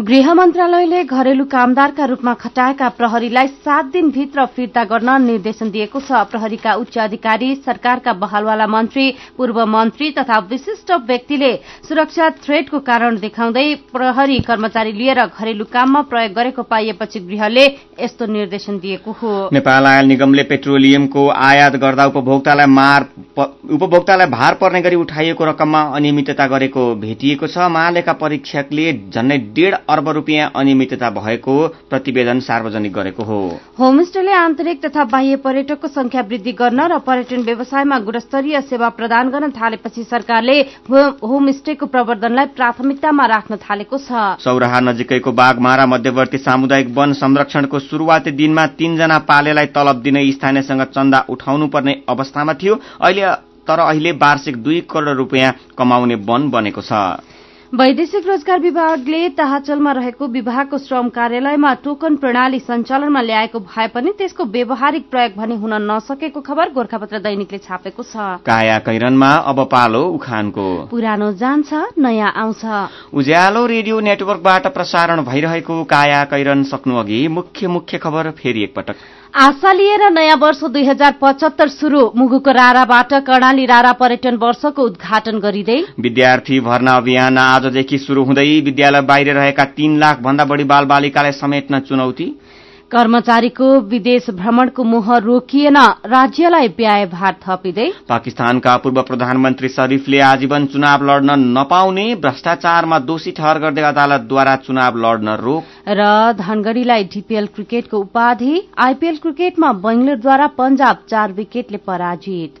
गृह 0.00 0.32
मन्त्रालयले 0.34 1.02
घरेलु 1.04 1.44
कामदारका 1.44 2.04
रूपमा 2.06 2.32
खटाएका 2.34 2.88
प्रहरीलाई 2.90 3.46
सात 3.60 3.86
दिनभित्र 3.92 4.44
फिर्ता 4.56 4.84
गर्न 4.84 5.10
निर्देशन 5.22 5.70
दिएको 5.70 6.00
छ। 6.00 6.20
प्रहरीका 6.26 6.74
उच्च 6.74 6.96
अधिकारी 6.98 7.54
सरकारका 7.56 8.12
बहालवाला 8.14 8.66
मन्त्री 8.66 9.04
पूर्व 9.36 9.58
मन्त्री 9.66 10.10
तथा 10.18 10.38
विशिष्ट 10.50 10.92
व्यक्तिले 11.04 11.52
सुरक्षा 11.88 12.28
थ्रेडको 12.40 12.78
कारण 12.80 13.18
देखाउँदै 13.20 13.66
प्रहरी 13.92 14.38
कर्मचारी 14.48 14.92
लिएर 14.92 15.20
घरेलु 15.26 15.64
काममा 15.68 16.02
प्रयोग 16.08 16.32
गरेको 16.32 16.62
पाइएपछि 16.64 17.20
गृहले 17.28 17.66
यस्तो 18.00 18.26
निर्देशन 18.28 18.78
दिएको 18.78 19.16
हो। 19.20 19.34
नेपाल 19.52 19.86
आयल 19.86 20.06
निगमले 20.06 20.42
पेट्रोलियमको 20.48 21.28
आयात 21.28 21.76
गर्दा 21.76 22.06
उपभोक्तालाई 22.06 22.72
मार 22.72 23.06
उपभोक्तालाई 23.36 24.26
भार 24.28 24.54
पर्ने 24.54 24.80
गरी 24.80 24.96
उठाइएको 24.96 25.44
रकममा 25.44 25.82
अनियमितता 25.92 26.46
गरेको 26.46 26.88
भेटिएको 26.96 27.46
छ। 27.46 27.68
महालेखा 27.70 28.12
परीक्षकले 28.16 28.92
झन्डै 29.12 29.38
डेढ 29.54 29.74
अर्ब 29.90 30.08
रूपियाँ 30.10 30.50
अनियमितता 30.56 31.10
भएको 31.12 31.56
प्रतिवेदन 31.90 32.40
सार्वजनिक 32.40 32.92
गरेको 32.92 33.22
हो। 33.22 33.40
होमस्टेले 33.78 34.32
आन्तरिक 34.34 34.84
तथा 34.84 35.04
बाह्य 35.06 35.36
पर्यटकको 35.44 35.88
संख्या 35.90 36.22
वृद्धि 36.22 36.52
गर्न 36.52 36.80
र 36.86 36.98
पर्यटन 37.00 37.42
व्यवसायमा 37.42 37.98
गुणस्तरीय 38.00 38.60
सेवा 38.62 38.88
प्रदान 38.98 39.30
गर्न 39.30 39.50
थालेपछि 39.52 40.04
सरकारले 40.04 40.58
होमस्टेको 40.90 41.86
प्रवर्धनलाई 41.86 42.46
प्राथमिकतामा 42.56 43.26
राख्न 43.26 43.56
थालेको 43.58 43.98
छ। 43.98 44.38
सौराहा 44.40 44.80
नजिकैको 44.82 45.32
बाघमारा 45.32 45.86
मध्यवर्ती 45.86 46.38
सामुदायिक 46.40 46.88
वन 46.94 47.12
संरक्षणको 47.16 47.78
शुरूआती 47.80 48.30
दिनमा 48.32 48.66
तीनजना 48.78 49.18
पालेलाई 49.26 49.66
तलब 49.74 50.02
दिने 50.02 50.30
स्थानीयसँग 50.32 50.82
चन्दा 50.90 51.24
उठाउनु 51.28 51.66
पर्ने 51.68 52.02
अवस्थामा 52.08 52.54
थियो। 52.54 52.74
अहिले 53.00 53.26
तर 53.68 53.78
अहिले 53.80 54.12
वार्षिक 54.18 54.56
दुई 54.56 54.80
करोड़ 54.90 55.16
रूपियाँ 55.16 55.52
कमाउने 55.78 56.14
वन 56.26 56.48
बनेको 56.50 56.82
छ। 56.82 56.92
वैदेशिक 57.72 58.26
रोजगार 58.26 58.58
विभागले 58.60 59.28
ताहाचलमा 59.30 59.90
रहेको 59.92 60.26
विभागको 60.28 60.78
श्रम 60.80 61.08
कार्यालयमा 61.08 61.72
टोकन 61.84 62.16
प्रणाली 62.16 62.58
सञ्चालनमा 62.60 63.20
ल्याएको 63.22 63.58
भए 63.60 63.86
पनि 63.94 64.12
त्यसको 64.18 64.44
व्यावहारिक 64.44 65.06
प्रयोग 65.10 65.36
भने 65.38 65.54
हुन 65.54 65.74
नसकेको 65.86 66.40
खबर 66.40 66.72
गोर्खापत्र 66.74 67.18
दैनिकले 67.20 67.58
छापेको 67.60 68.02
छ। 68.02 68.42
काया 68.42 68.78
कैरनमा 68.82 69.30
अब 69.46 69.62
पालो 69.70 70.02
उखानको। 70.10 70.66
पुरानो 70.90 71.32
जान्छ 71.38 71.70
नयाँ 71.94 72.32
आउँछ। 72.34 73.14
उज्यालो 73.14 73.64
रेडियो 73.66 74.00
नेटवर्कबाट 74.02 74.66
प्रसारण 74.74 75.22
भइरहेको 75.30 75.82
काया 75.86 76.24
कैरन 76.26 76.62
सक्नु 76.66 76.96
अघि 76.96 77.26
मुख्य 77.30 77.66
मुख्य 77.68 77.98
खबर 77.98 78.30
फेरि 78.34 78.62
एकपटक। 78.64 78.96
आशा 79.34 79.72
लिएर 79.72 80.02
नयाँ 80.10 80.36
वर्ष 80.36 80.62
दुई 80.66 80.84
हजार 80.84 81.12
पचहत्तर 81.20 81.68
शुरू 81.70 82.00
मुगुको 82.16 82.50
राराबाट 82.50 83.12
कर्णाली 83.26 83.66
रारा 83.66 83.92
पर्यटन 83.92 84.36
वर्षको 84.36 84.82
उद्घाटन 84.82 85.38
गरिँदै 85.38 85.78
विद्यार्थी 86.00 86.58
भर्ना 86.60 86.96
अभियान 86.96 87.38
आजदेखि 87.38 87.98
शुरू 87.98 88.24
हुँदै 88.24 88.48
विद्यालय 88.60 89.00
बाहिर 89.06 89.34
रहेका 89.34 89.64
तीन 89.78 89.98
लाख 89.98 90.20
भन्दा 90.20 90.44
बढ़ी 90.44 90.64
बाल 90.64 90.84
बालिकालाई 90.84 91.32
समेट्न 91.32 91.78
चुनौती। 91.80 92.26
कर्मचारीको 92.90 93.66
विदेश 93.80 94.28
भ्रमणको 94.30 94.84
मोह 94.84 95.16
रोकिएन 95.18 95.76
राज्यलाई 96.06 96.68
व्याय 96.78 97.04
भार 97.06 97.34
थपिँदै। 97.42 97.86
पाकिस्तानका 98.08 98.76
पूर्व 98.76 99.00
प्रधानमन्त्री 99.02 99.68
शरीफले 99.68 100.20
आजीवन 100.20 100.66
चुनाव 100.66 101.04
लड्न 101.04 101.38
नपाउने 101.58 102.06
भ्रष्टाचारमा 102.16 102.98
दोषी 103.06 103.30
ठहर 103.30 103.58
गर्दै 103.58 103.82
अदालतद्वारा 103.82 104.56
चुनाव 104.66 104.98
लड्न 104.98 105.36
रोक। 105.38 105.64
र 105.88 106.08
धनगढ़ीलाई 106.38 107.04
डीपीएल 107.04 107.46
क्रिकेटको 107.54 107.98
उपाधि 107.98 108.54
आइपीएल 108.78 109.16
क्रिकेटमा 109.16 109.72
बेंगलोरद्वारा 109.86 110.46
पंजाब 110.58 111.06
चार 111.10 111.32
विकेटले 111.32 111.78
पराजित। 111.86 112.58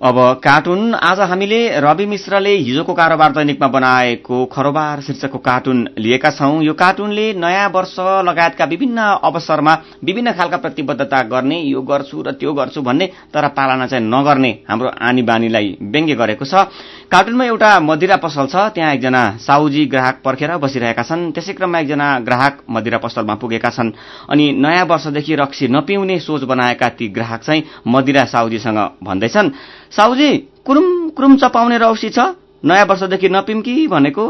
अब 0.00 0.16
कार्टुन 0.44 0.94
आज 0.94 1.18
हामीले 1.20 1.56
रवि 1.80 2.04
मिश्रले 2.06 2.54
हिजोको 2.56 2.92
कारोबार 2.94 3.32
दैनिकमा 3.32 3.66
बनाएको 3.68 4.44
खरोबार 4.46 5.00
शीर्षकको 5.00 5.38
कार्टुन 5.38 5.88
लिएका 5.98 6.30
छौं। 6.30 6.62
यो 6.62 6.72
कार्टुनले 6.72 7.26
नयाँ 7.36 7.68
वर्ष 7.68 7.94
लगायतका 8.24 8.64
विभिन्न 8.64 8.98
अवसरमा 9.20 9.74
विभिन्न 10.04 10.32
खालका 10.32 10.56
प्रतिबद्धता 10.56 11.20
गर्ने 11.28 11.60
यो 11.60 11.82
गर्छु 11.82 12.22
र 12.22 12.32
त्यो 12.32 12.52
गर्छु 12.54 12.82
भन्ने 12.82 13.06
तर 13.28 13.48
पालना 13.52 13.86
चाहिँ 13.86 14.04
नगर्ने 14.04 14.50
हाम्रो 14.70 14.88
आनी 14.88 15.22
बानीलाई 15.22 15.76
व्यङ्ग्य 15.82 16.14
गरेको 16.16 16.44
छ। 16.44 16.64
कार्टुनमा 17.12 17.44
एउटा 17.44 17.70
मदिरा 17.80 18.16
पसल 18.24 18.46
छ 18.46 18.72
त्यहाँ 18.72 18.94
एकजना 18.94 19.22
साउजी 19.36 19.84
ग्राहक 19.84 20.22
पर्खेर 20.24 20.56
बसिरहेका 20.56 21.02
छन्। 21.02 21.30
त्यसै 21.36 21.52
क्रममा 21.52 21.78
एकजना 21.78 22.08
ग्राहक 22.24 22.64
मदिरा 22.70 22.98
पसलमा 23.04 23.34
पुगेका 23.36 23.68
छन्। 23.68 23.92
अनि 24.32 24.52
नयाँ 24.64 24.86
वर्षदेखि 24.86 25.34
रक्सी 25.36 25.68
नपिउने 25.68 26.18
सोच 26.18 26.48
बनाएका 26.48 26.88
ती 26.88 27.08
ग्राहक 27.12 27.40
चाहिँ 27.44 27.64
मदिरा 27.84 28.24
साउजीसँग 28.32 28.80
भन्दैछन्। 29.04 29.52
साउजी 29.92 30.30
कुरुम 30.66 30.86
कुरुम 31.10 31.36
चपाउने 31.36 31.78
रौसी 31.78 32.08
छ। 32.10 32.18
नयाँ 32.62 32.86
वर्षदेखि 32.86 33.28
नपिम 33.28 33.60
कि 33.60 33.86
भनेको। 33.90 34.26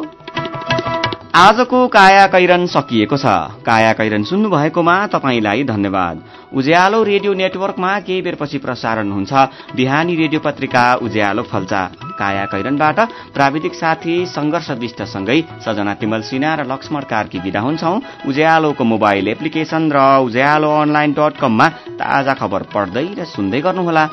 आजको 1.37 1.79
काया 1.89 2.27
कैरन 2.27 2.65
सकिएको 2.67 3.17
छ। 3.17 3.27
काया 3.61 3.93
कैरन 3.93 4.23
सुन्नु 4.25 4.49
भएकोमा 4.51 4.95
तपाईँलाई 5.07 5.65
धन्यवाद। 5.65 6.23
उज्यालो 6.57 7.03
रेडियो 7.03 7.33
नेटवर्कमा 7.35 7.91
केही 8.01 8.23
बेरपछि 8.23 8.59
प्रसारण 8.59 9.13
हुन्छ। 9.13 9.33
बिहानी 9.77 10.17
रेडियो 10.17 10.41
पत्रिका 10.41 10.85
उज्यालो 11.05 11.43
फल्चा। 11.43 11.83
काया 12.19 12.45
कैरनबाट 12.47 12.99
प्राविधिक 13.35 13.75
साथी 13.75 14.17
संघर्ष 14.27 14.71
विष्टसँगै 14.81 15.41
सजना 15.61 15.95
तिमल 16.01 16.23
सिन्हा 16.25 16.55
र 16.55 16.67
लक्ष्मण 16.73 17.05
कार्की 17.05 17.39
विदा 17.39 17.61
हुन्छौ। 17.61 17.95
उज्यालोको 18.27 18.85
मोबाइल 18.85 19.29
एप्लिकेशन 19.29 19.93
र 19.93 20.25
उज्यालो 20.25 20.73
अनलाइन 20.81 21.13
डट 21.13 21.37
कममा 21.37 21.69
ताजा 22.01 22.35
खबर 22.35 22.63
पढ्दै 22.75 23.07
र 23.15 23.25
सुन्दै 23.29 23.61
गर्नुहोला। 23.61 24.05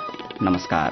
नमस्कार। 0.42 0.92